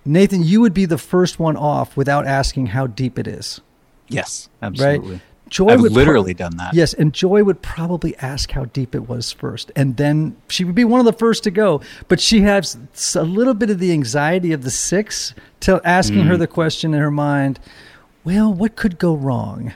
[0.05, 3.59] Nathan, you would be the first one off without asking how deep it is.
[4.07, 5.11] Yes, absolutely.
[5.13, 5.21] Right.
[5.49, 6.73] Joy I've would pro- literally done that.
[6.73, 10.75] Yes, and Joy would probably ask how deep it was first, and then she would
[10.75, 11.79] be one of the first to go.
[12.09, 12.77] But she has
[13.15, 16.27] a little bit of the anxiety of the six to asking Mm.
[16.27, 17.59] her the question in her mind.
[18.25, 19.73] Well, what could go wrong?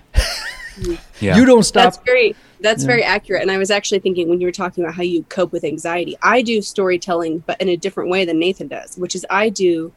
[1.22, 1.38] Yeah.
[1.38, 1.84] You don't stop.
[1.94, 2.88] That's very that's Yeah.
[2.88, 3.42] very accurate.
[3.42, 6.18] And I was actually thinking when you were talking about how you cope with anxiety,
[6.22, 9.92] I do storytelling, but in a different way than Nathan does, which is I do,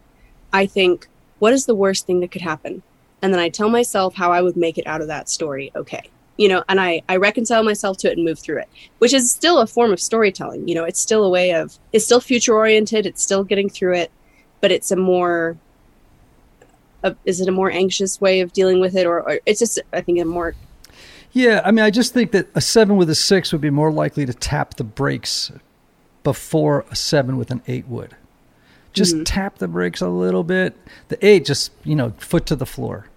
[0.52, 2.82] I think, what is the worst thing that could happen?
[3.20, 6.02] And then I tell myself how I would make it out of that story okay.
[6.36, 9.30] You know, and I, I reconcile myself to it and move through it, which is
[9.30, 10.66] still a form of storytelling.
[10.66, 13.94] You know, it's still a way of, it's still future oriented, it's still getting through
[13.94, 14.10] it,
[14.60, 15.56] but it's a more,
[17.04, 19.06] a, is it a more anxious way of dealing with it?
[19.06, 20.56] Or, or it's just, I think, a more
[21.34, 23.90] Yeah, I mean, I just think that a seven with a six would be more
[23.90, 25.50] likely to tap the brakes
[26.22, 28.16] before a seven with an eight would.
[28.92, 29.24] Just mm-hmm.
[29.24, 30.76] tap the brakes a little bit.
[31.08, 33.08] The eight, just you know, foot to the floor.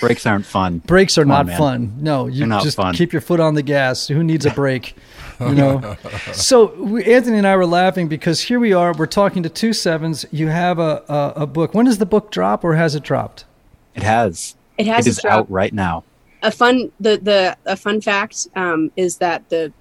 [0.00, 0.78] Brakes aren't fun.
[0.86, 1.58] Brakes are Come not man.
[1.58, 1.96] fun.
[2.00, 2.94] No, you not just fun.
[2.94, 4.08] keep your foot on the gas.
[4.08, 4.96] Who needs a brake?
[5.40, 5.96] You know.
[6.32, 8.92] so we, Anthony and I were laughing because here we are.
[8.92, 10.26] We're talking to two sevens.
[10.30, 11.72] You have a, a a book.
[11.72, 13.46] When does the book drop, or has it dropped?
[13.94, 14.54] It has.
[14.76, 15.32] It has its is drop.
[15.32, 16.04] out right now.
[16.44, 19.72] A fun the the a fun fact um, is that the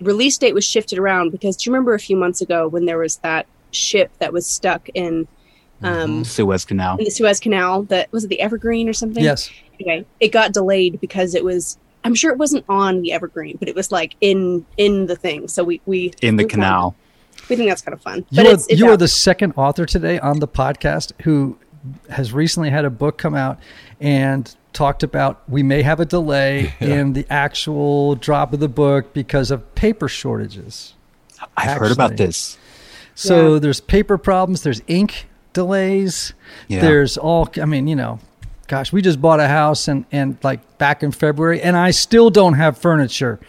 [0.00, 2.98] release date was shifted around because do you remember a few months ago when there
[2.98, 5.26] was that ship that was stuck in
[5.82, 6.98] um, Suez Canal.
[6.98, 9.22] in the Suez Canal that was it the Evergreen or something?
[9.22, 9.50] Yes.
[9.80, 11.78] Anyway, it got delayed because it was.
[12.04, 15.48] I'm sure it wasn't on the Evergreen, but it was like in in the thing.
[15.48, 16.94] So we we In the we- canal.
[17.48, 18.18] we think that's kind of fun.
[18.30, 21.58] You, but are, it's, it's you are the second author today on the podcast who
[22.10, 23.58] has recently had a book come out
[24.00, 29.12] and talked about we may have a delay in the actual drop of the book
[29.12, 30.94] because of paper shortages.
[31.56, 32.58] I've heard about this.
[33.14, 33.58] So Yeah.
[33.60, 36.32] there's paper problems, there's ink delays,
[36.68, 36.80] Yeah.
[36.80, 38.20] there's all I mean, you know,
[38.68, 42.30] gosh, we just bought a house and and like back in February and I still
[42.30, 43.40] don't have furniture.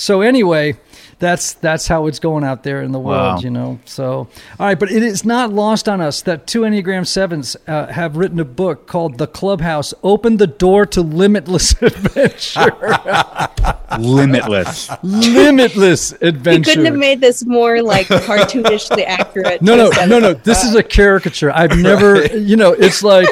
[0.00, 0.76] So anyway,
[1.18, 3.40] that's that's how it's going out there in the world, Wow.
[3.40, 3.80] you know.
[3.84, 4.28] So
[4.60, 8.16] all right, but it is not lost on us that two Enneagram sevens uh, have
[8.16, 12.70] written a book called The Clubhouse: Open the Door to Limitless Adventure.
[13.98, 14.88] Limitless.
[15.02, 16.58] Limitless adventure.
[16.58, 19.62] You couldn't have made this more like cartoonishly accurate.
[19.62, 20.30] No, no, no, no.
[20.30, 20.44] up.
[20.44, 21.50] This is a caricature.
[21.50, 23.28] I've never, you know, it's like,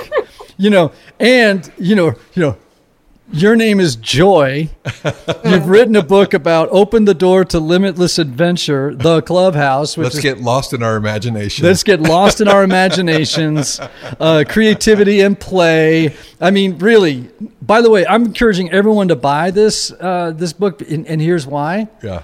[0.56, 0.90] you know,
[1.20, 2.56] and you know, you know,
[3.32, 4.70] your name is Joy.
[5.44, 9.96] You've written a book about open the door to limitless adventure, the clubhouse.
[9.96, 11.64] Which Let's is, get lost in our imagination.
[11.64, 13.80] Let's get lost in our imaginations,
[14.20, 16.14] uh, creativity and play.
[16.40, 17.30] I mean, really.
[17.60, 21.46] By the way, I'm encouraging everyone to buy this uh, this book, and, and here's
[21.46, 22.22] why yeah.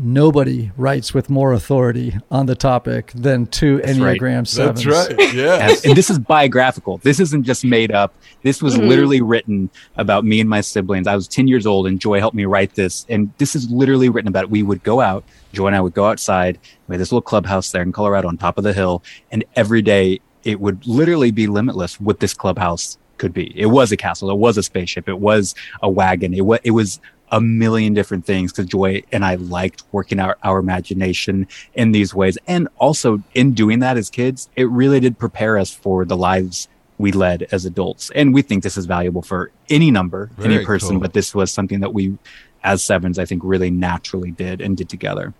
[0.00, 3.86] Nobody writes with more authority on the topic than two right.
[3.86, 4.84] Enneagram sevens.
[4.84, 5.34] That's right.
[5.34, 5.76] Yeah.
[5.84, 6.98] and this is biographical.
[6.98, 8.14] This isn't just made up.
[8.42, 8.88] This was mm-hmm.
[8.88, 11.06] literally written about me and my siblings.
[11.06, 13.06] I was 10 years old and Joy helped me write this.
[13.08, 16.06] And this is literally written about we would go out, Joy and I would go
[16.06, 16.58] outside.
[16.88, 19.02] We had this little clubhouse there in Colorado on top of the hill.
[19.30, 23.52] And every day it would literally be limitless what this clubhouse could be.
[23.58, 24.30] It was a castle.
[24.30, 25.08] It was a spaceship.
[25.08, 26.34] It was a wagon.
[26.34, 27.00] It was, it was
[27.30, 32.14] a million different things because Joy and I liked working out our imagination in these
[32.14, 32.36] ways.
[32.46, 36.68] And also in doing that as kids, it really did prepare us for the lives
[36.98, 38.10] we led as adults.
[38.14, 41.00] And we think this is valuable for any number, any person, cool.
[41.00, 42.18] but this was something that we
[42.62, 45.32] as sevens, I think really naturally did and did together.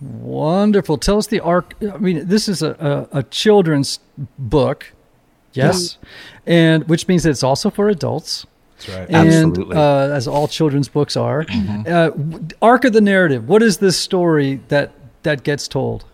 [0.00, 0.98] Wonderful.
[0.98, 1.74] Tell us the arc.
[1.82, 4.00] I mean, this is a, a, a children's
[4.38, 4.92] book,
[5.52, 5.98] yes,
[6.46, 8.46] and which means it's also for adults.
[8.80, 9.08] That's right.
[9.10, 9.76] And Absolutely.
[9.76, 11.44] uh, as all children's books are,
[11.86, 12.10] uh,
[12.62, 13.48] arc of the narrative.
[13.48, 16.04] What is this story that that gets told?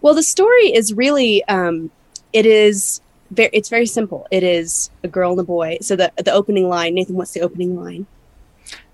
[0.00, 1.90] Well, the story is really, um,
[2.32, 3.00] it is,
[3.30, 4.26] very, it's very simple.
[4.30, 5.78] It is a girl and a boy.
[5.82, 8.06] So the the opening line, Nathan, what's the opening line?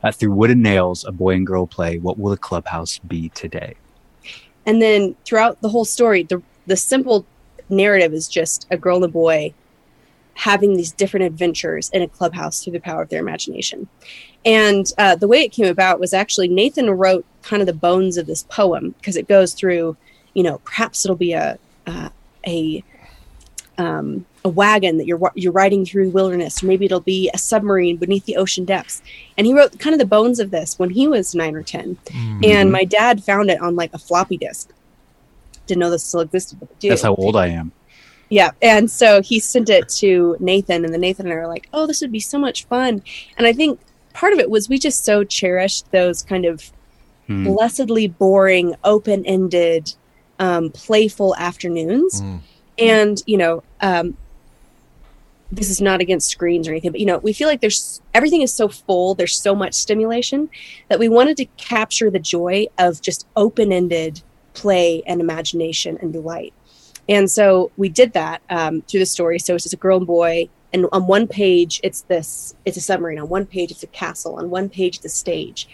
[0.02, 1.98] Uh, through wooden nails, a boy and girl play.
[1.98, 3.74] What will the clubhouse be today?
[4.66, 7.24] And then throughout the whole story, the the simple
[7.70, 9.54] narrative is just a girl and a boy
[10.38, 13.88] having these different adventures in a clubhouse through the power of their imagination.
[14.44, 18.16] And uh, the way it came about was actually Nathan wrote kind of the bones
[18.16, 19.96] of this poem because it goes through,
[20.34, 21.58] you know, perhaps it'll be a
[21.88, 22.10] uh,
[22.46, 22.84] a
[23.78, 27.38] um, a wagon that you're you're riding through the wilderness, or maybe it'll be a
[27.38, 29.02] submarine beneath the ocean depths.
[29.36, 31.96] And he wrote kind of the bones of this when he was nine or ten.
[32.44, 34.70] And my dad found it on like a floppy disk.
[35.66, 36.68] Didn't know this still existed, but.
[36.80, 37.72] That's how old I am.
[38.30, 38.50] Yeah.
[38.60, 41.86] And so he sent it to Nathan, and then Nathan and I were like, oh,
[41.86, 43.02] this would be so much fun.
[43.36, 43.80] And I think
[44.12, 46.70] part of it was we just so cherished those kind of
[47.28, 47.44] Hmm.
[47.44, 49.94] blessedly boring, open ended,
[50.38, 52.22] um, playful afternoons.
[52.22, 52.40] Mm.
[52.78, 54.16] And, you know, um,
[55.52, 58.40] this is not against screens or anything, but, you know, we feel like there's everything
[58.40, 60.48] is so full, there's so much stimulation
[60.88, 64.22] that we wanted to capture the joy of just open ended
[64.54, 66.54] play and imagination and delight.
[67.08, 69.38] And so we did that um, through the story.
[69.38, 70.48] So it's just a girl and boy.
[70.72, 73.18] And on one page, it's this, it's a submarine.
[73.18, 74.36] On one page, it's a castle.
[74.36, 75.66] On one page, it's a stage.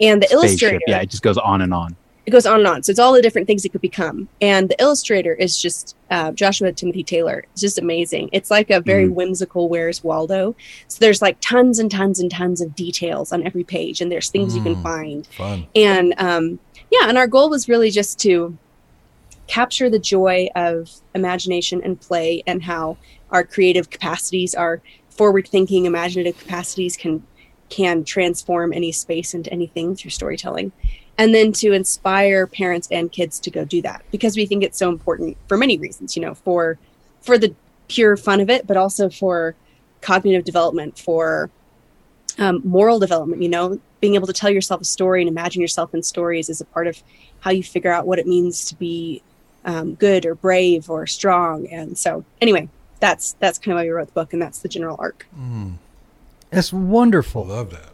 [0.00, 1.96] And the illustrator, Yeah, it just goes on and on.
[2.26, 2.82] it goes on and on.
[2.82, 4.28] So it's all the different things it could become.
[4.42, 7.44] And the illustrator is just uh, Joshua Timothy Taylor.
[7.52, 8.28] It's just amazing.
[8.32, 9.14] It's like a very Mhm.
[9.14, 10.54] whimsical Where's Waldo.
[10.86, 14.28] So there's like tons and tons and tons of details on every page, and there's
[14.28, 14.82] things you can Mm.
[14.82, 15.26] find.
[15.28, 15.66] Fun.
[15.74, 16.58] And um,
[16.90, 18.56] yeah, and our goal was really just to
[19.46, 22.96] capture the joy of imagination and play and how
[23.30, 24.80] our creative capacities, our
[25.10, 27.22] forward thinking, imaginative capacities can
[27.68, 30.70] can transform any space into anything through storytelling.
[31.16, 34.78] And then to inspire parents and kids to go do that because we think it's
[34.78, 36.78] so important for many reasons, you know, for
[37.22, 37.54] for the
[37.88, 39.54] pure fun of it, but also for
[40.00, 41.50] cognitive development, for
[42.38, 45.94] um, moral development, you know, being able to tell yourself a story and imagine yourself
[45.94, 47.02] in stories is a part of
[47.40, 49.22] how you figure out what it means to be
[49.64, 51.66] um, good or brave or strong.
[51.68, 52.68] And so, anyway,
[53.00, 55.26] that's that's kind of why we wrote the book, and that's the general arc.
[56.50, 57.46] It's wonderful.
[57.46, 57.90] Love that.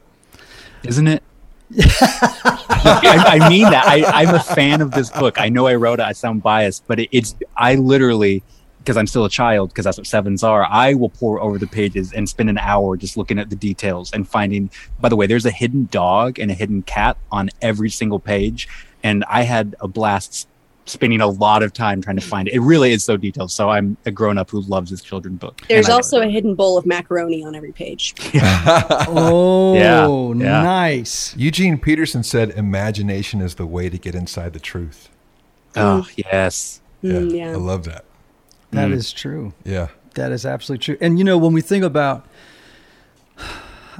[0.85, 1.23] Isn't it?
[1.79, 3.85] I, I mean that.
[3.87, 5.39] I, I'm a fan of this book.
[5.39, 6.05] I know I wrote it.
[6.05, 8.43] I sound biased, but it, it's I literally
[8.79, 10.65] because I'm still a child because that's what sevens are.
[10.65, 14.11] I will pore over the pages and spend an hour just looking at the details
[14.13, 14.71] and finding.
[14.99, 18.67] By the way, there's a hidden dog and a hidden cat on every single page,
[19.03, 20.48] and I had a blast
[20.89, 22.31] spending a lot of time trying to hmm.
[22.31, 22.55] find it.
[22.55, 23.51] It really is so detailed.
[23.51, 25.63] So I'm a grown up who loves his children book.
[25.69, 28.15] There's also a hidden bowl of macaroni on every page.
[29.11, 30.63] Oh, Yeah, yeah.
[30.63, 31.37] nice.
[31.37, 35.09] Eugene Peterson said, "Imagination is the way to get inside the truth."
[35.77, 37.53] oh yes, Mm, yeah, hmm, yeah.
[37.53, 38.05] I love that.
[38.71, 39.53] That is true.
[39.65, 40.97] Yeah, That is absolutely true.
[41.01, 42.27] And you know, when we think about,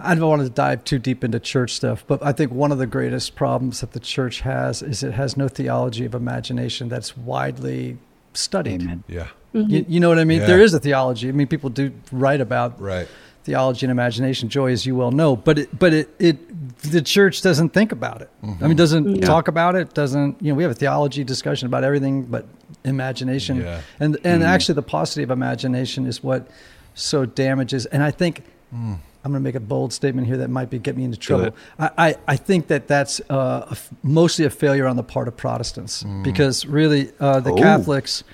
[0.03, 2.79] I don't want to dive too deep into church stuff, but I think one of
[2.79, 7.17] the greatest problems that the church has is it has no theology of imagination that's
[7.17, 7.99] widely
[8.35, 8.83] studied.
[8.83, 9.05] amen.
[9.09, 9.71] yeah, mm-hmm.
[9.71, 10.41] You, you know what I mean?
[10.41, 10.47] Yeah.
[10.47, 11.29] There is a theology.
[11.29, 13.09] I mean, people do write about right.
[13.45, 17.43] theology and imagination, joy, as you well know, but it, but it, it, the church
[17.43, 18.31] doesn't think about it.
[18.43, 18.73] I mean, mm-hmm.
[18.75, 19.27] doesn't Yeah.
[19.27, 19.95] talk about it.
[19.95, 20.57] Doesn't you know?
[20.57, 22.47] We have a theology discussion about everything, but
[22.85, 23.81] imagination, Yeah.
[23.99, 24.43] and and mm-hmm.
[24.43, 26.49] actually the paucity of imagination is what
[26.95, 27.87] so damages.
[27.87, 28.45] And I think
[28.75, 28.99] mm.
[29.29, 31.55] I'm going to make a bold statement here that might be get me into trouble.
[31.79, 35.29] I, I, I think that that's uh, a f- mostly a failure on the part
[35.29, 37.57] of Protestants because really uh, the Oh.
[37.57, 38.25] Catholics,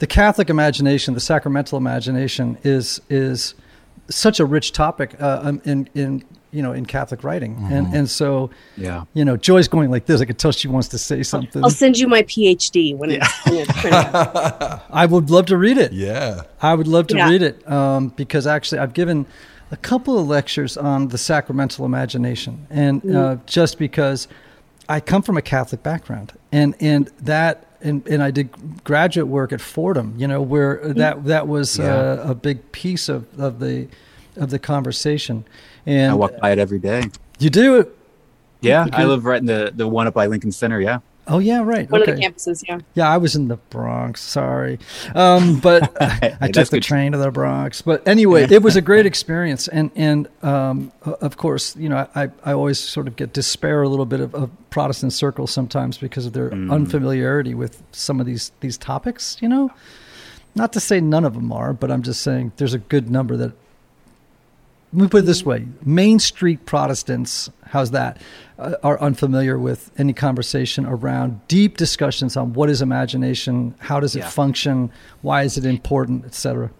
[0.00, 3.54] the Catholic imagination, the sacramental imagination is is
[4.10, 8.10] such a rich topic uh, um, in in you know in Catholic writing, and and
[8.10, 9.04] so Yeah.
[9.14, 10.20] you know Joy's going like this.
[10.20, 11.64] I could tell she wants to say something.
[11.64, 14.14] I'll send you my PhD when it's, when it's printed.
[14.90, 15.92] I would love to read it.
[15.94, 17.30] Yeah, I would love to Yeah.
[17.30, 19.24] read it um, because actually I've given
[19.70, 24.28] a couple of lectures on the sacramental imagination, and uh, just because
[24.88, 27.66] I come from a Catholic background, and and that.
[27.80, 28.48] And, and I did
[28.82, 31.94] graduate work at Fordham, you know, where that that was Yeah.
[31.94, 33.88] uh, a big piece of, of the
[34.36, 35.44] of the conversation.
[35.84, 37.10] And I walk by it every day.
[37.38, 37.94] you do it.
[38.62, 40.80] Yeah, I live right in the the one up by Lincoln Center.
[40.80, 41.00] Yeah.
[41.26, 41.90] Oh yeah, right.
[41.90, 42.12] One okay.
[42.12, 42.80] of the campuses, yeah.
[42.94, 44.20] Yeah, I was in the Bronx.
[44.20, 44.78] Sorry,
[45.14, 47.80] um, but I Hey, took the train to the Bronx.
[47.80, 52.28] But anyway, it was a great experience, and and um, of course, you know, I,
[52.44, 56.26] I always sort of get despair a little bit of, of Protestant circles sometimes because
[56.26, 59.38] of their unfamiliarity with some of these these topics.
[59.40, 59.70] You know,
[60.54, 63.36] not to say none of them are, but I'm just saying there's a good number
[63.38, 63.52] that.
[64.92, 68.20] Let me put it this way: Main Street Protestants, how's that,
[68.58, 74.14] uh, are unfamiliar with any conversation around deep discussions on what is imagination, how does
[74.14, 74.28] it Yeah.
[74.30, 74.90] function,
[75.22, 76.70] why is it important, etc.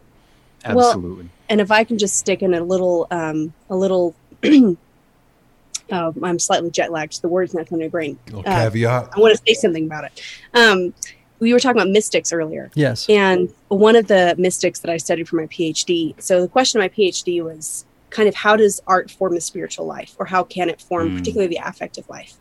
[0.66, 1.28] Well, Absolutely.
[1.48, 4.14] And if I can just stick in a little, um, a little,
[4.44, 7.14] uh, I'm slightly jet lagged.
[7.14, 8.18] So the word's not coming to my brain.
[8.26, 9.10] little Uh, caveat.
[9.14, 10.20] I want to say something about it.
[10.54, 10.94] Um,
[11.40, 12.70] we were talking about mystics earlier.
[12.74, 13.06] Yes.
[13.10, 16.14] And one of the mystics that I studied for my PhD.
[16.22, 17.84] So the question of my PhD was
[18.16, 21.18] kind of how does art form the spiritual life, or how can it form Mm.
[21.18, 22.34] particularly the affective life?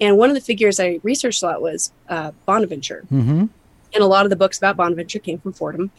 [0.00, 3.44] And one of the figures I researched a lot was uh, Bonaventure, Mm-hmm.
[3.94, 5.90] and a lot of the books about Bonaventure came from Fordham.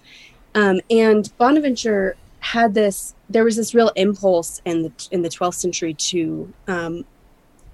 [0.56, 3.14] Um, and Bonaventure had this.
[3.30, 7.06] There was this real impulse in the in the 12th century to um,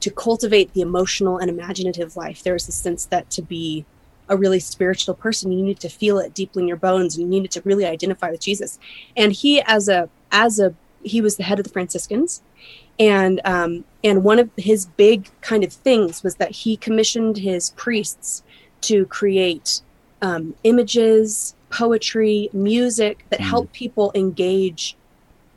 [0.01, 2.43] to cultivate the emotional and imaginative life.
[2.43, 3.85] There was a sense that to be
[4.29, 7.29] a really spiritual person, you needed to feel it deeply in your bones, and you
[7.29, 8.77] needed to really identify with Jesus.
[9.15, 12.41] And he, as a as a he was the head of the Franciscans,
[12.99, 17.71] and um, and one of his big kind of things was that he commissioned his
[17.71, 18.43] priests
[18.81, 19.81] to create
[20.21, 23.49] um, images, poetry, music that Mm.
[23.49, 24.95] help people engage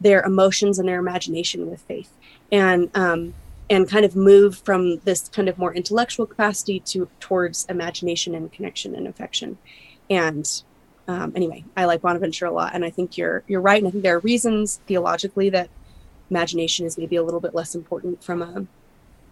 [0.00, 2.10] their emotions and their imagination with faith,
[2.50, 3.34] and um,
[3.68, 8.52] and kind of move from this kind of more intellectual capacity to towards imagination and
[8.52, 9.58] connection and affection.
[10.08, 10.62] And
[11.10, 13.78] um, anyway, I like Bonaventure a lot, and I think you're you're right.
[13.78, 15.68] And I think there are reasons theologically that
[16.30, 18.64] imagination is maybe a little bit less important from a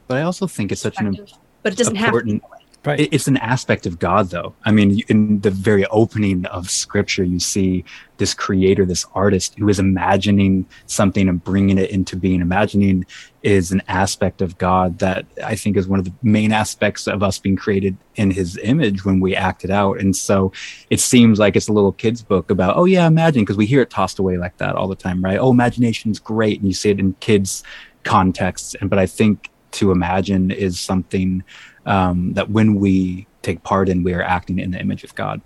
[0.08, 1.16] But I also think it's such an
[1.62, 2.57] but it doesn't have important- way.
[2.84, 3.08] Right.
[3.12, 4.54] It's an aspect of God, though.
[4.64, 7.84] I mean, in the very opening of Scripture, you see
[8.18, 12.40] this creator, this artist who is imagining something and bringing it into being.
[12.40, 13.04] Imagining
[13.42, 17.22] is an aspect of God that I think is one of the main aspects of
[17.22, 19.98] us being created in his image when we act it out.
[19.98, 20.52] And so
[20.88, 23.82] it seems like it's a little kid's book about, oh, yeah, imagine, because we hear
[23.82, 25.38] it tossed away like that all the time, right?
[25.38, 26.60] Oh, imagination's great.
[26.60, 27.64] And you see it in kids'
[28.04, 28.76] contexts.
[28.76, 31.44] And, but I think to imagine is something
[31.88, 35.40] um, that when we take part in, we are acting in the image of God.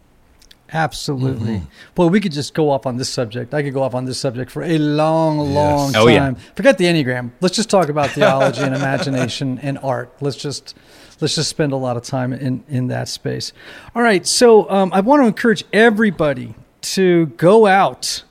[0.72, 1.62] Absolutely.
[1.96, 3.52] Well, we could just go off on this subject.
[3.52, 6.02] I could go off on this subject for a long, long time.
[6.02, 6.18] Oh, yeah.
[6.20, 6.36] time.
[6.56, 7.30] Forget the Enneagram.
[7.42, 10.14] Let's just talk about theology and imagination and art.
[10.22, 10.74] Let's just
[11.20, 13.52] let's just spend a lot of time in in that space.
[13.94, 14.26] All right.
[14.26, 18.24] So um, I want to encourage everybody to go out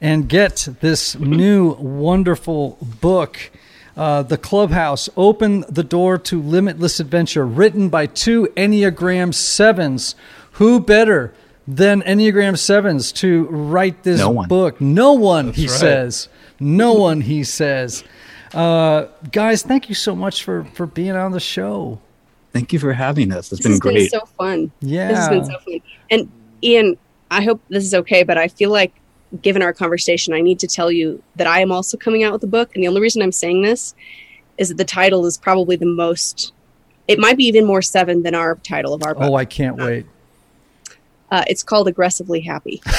[0.00, 3.50] and get this new wonderful book.
[3.98, 10.14] Uh, the Clubhouse Open the Door to Limitless Adventure, written by two Enneagram Sevens.
[10.52, 11.34] Who better
[11.66, 14.48] than Enneagram Sevens to write this No one.
[14.48, 14.80] book?
[14.80, 15.70] No one, he right.
[15.70, 16.28] says.
[16.60, 18.04] No one, he says.
[18.54, 22.00] Uh, guys, thank you so much for, for being on the show.
[22.52, 23.52] Thank you for having us.
[23.52, 23.94] It's This been has great.
[24.10, 24.72] been so fun.
[24.80, 25.08] Yeah.
[25.08, 25.80] This has been so fun.
[26.10, 26.32] And
[26.62, 26.96] Ian,
[27.30, 28.92] I hope this is okay, but I feel like
[29.42, 32.42] given our conversation, I need to tell you that I am also coming out with
[32.44, 32.70] a book.
[32.74, 33.94] And the only reason I'm saying this
[34.56, 36.52] is that the title is probably the most,
[37.06, 39.24] it might be even more seven than our title of our book.
[39.24, 40.06] oh, I can't wait.
[41.30, 42.80] Uh, it's called Aggressively Happy.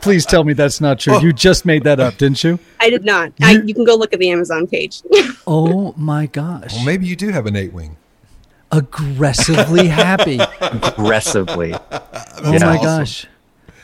[0.00, 1.20] Please tell me that's not true.
[1.20, 2.58] You just made that up, didn't you?
[2.80, 3.32] I did not.
[3.40, 5.02] I, You- you can go look at the Amazon page.
[5.44, 6.72] Oh my gosh.
[6.74, 7.96] Well, maybe you do have an eight wing.
[8.72, 10.40] Aggressively happy.
[10.60, 11.74] Aggressively.
[11.74, 12.58] Oh Yeah.
[12.60, 12.82] my awesome.
[12.82, 13.26] gosh.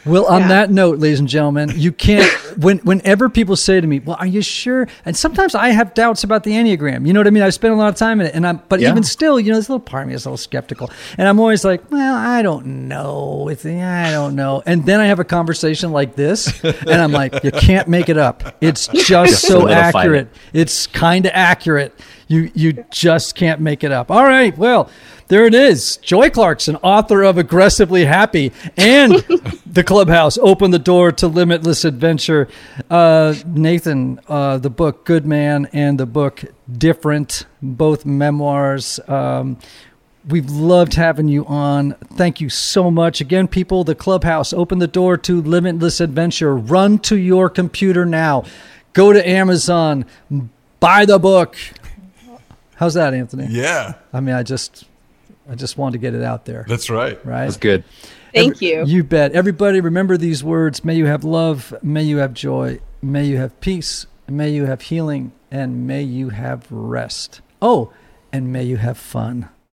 [0.07, 0.49] Well, on Yeah.
[0.49, 2.24] that note, ladies and gentlemen, you can't.
[2.57, 6.24] When whenever people say to me, "Well, are you sure?" and sometimes I have doubts
[6.24, 7.07] about the enneagram.
[7.07, 7.43] You know what I mean?
[7.43, 8.62] I spend a lot of time in it, and I'm.
[8.70, 8.91] But Yeah.
[8.91, 11.39] even still, you know, this little part of me is a little skeptical, and I'm
[11.39, 13.49] always like, "Well, I don't know.
[13.51, 17.45] It's, I don't know." And then I have a conversation like this, and I'm like,
[17.45, 18.57] "You can't make it up.
[18.62, 19.95] It's just so Solidify it.
[19.97, 20.28] accurate.
[20.55, 21.93] It's kind of accurate.
[22.28, 24.56] You you just can't make it up." All right.
[24.56, 24.90] Well.
[25.28, 25.98] There it is.
[25.98, 29.12] Joy Clarkson, author of Aggressively Happy and
[29.66, 32.48] The Clubhouse, Open the Door to Limitless Adventure.
[32.88, 38.98] Uh, Nathan, uh, the book Good Man and the book Different, both memoirs.
[39.06, 39.58] Um,
[40.26, 41.92] We've loved having you on.
[42.14, 43.20] Thank you so much.
[43.22, 46.54] Again, people, the clubhouse, open the door to limitless adventure.
[46.56, 48.44] Run to your computer now.
[48.92, 50.04] Go to Amazon,
[50.80, 51.56] buy the book.
[52.78, 53.46] How's that, Anthony?
[53.50, 54.84] Yeah, I mean, I just,
[55.50, 57.18] I just wanted to get it out there, that's right.
[57.26, 57.46] right?
[57.46, 57.84] That's good.
[58.32, 58.84] Thank you.
[58.86, 59.32] You bet.
[59.32, 60.84] Everybody, remember these words.
[60.84, 61.74] May you have love.
[61.82, 62.78] May you have joy.
[63.02, 64.06] May you have peace.
[64.28, 65.32] May you have healing.
[65.50, 67.40] And may you have rest.
[67.62, 67.92] Oh,
[68.32, 69.48] and may you have fun.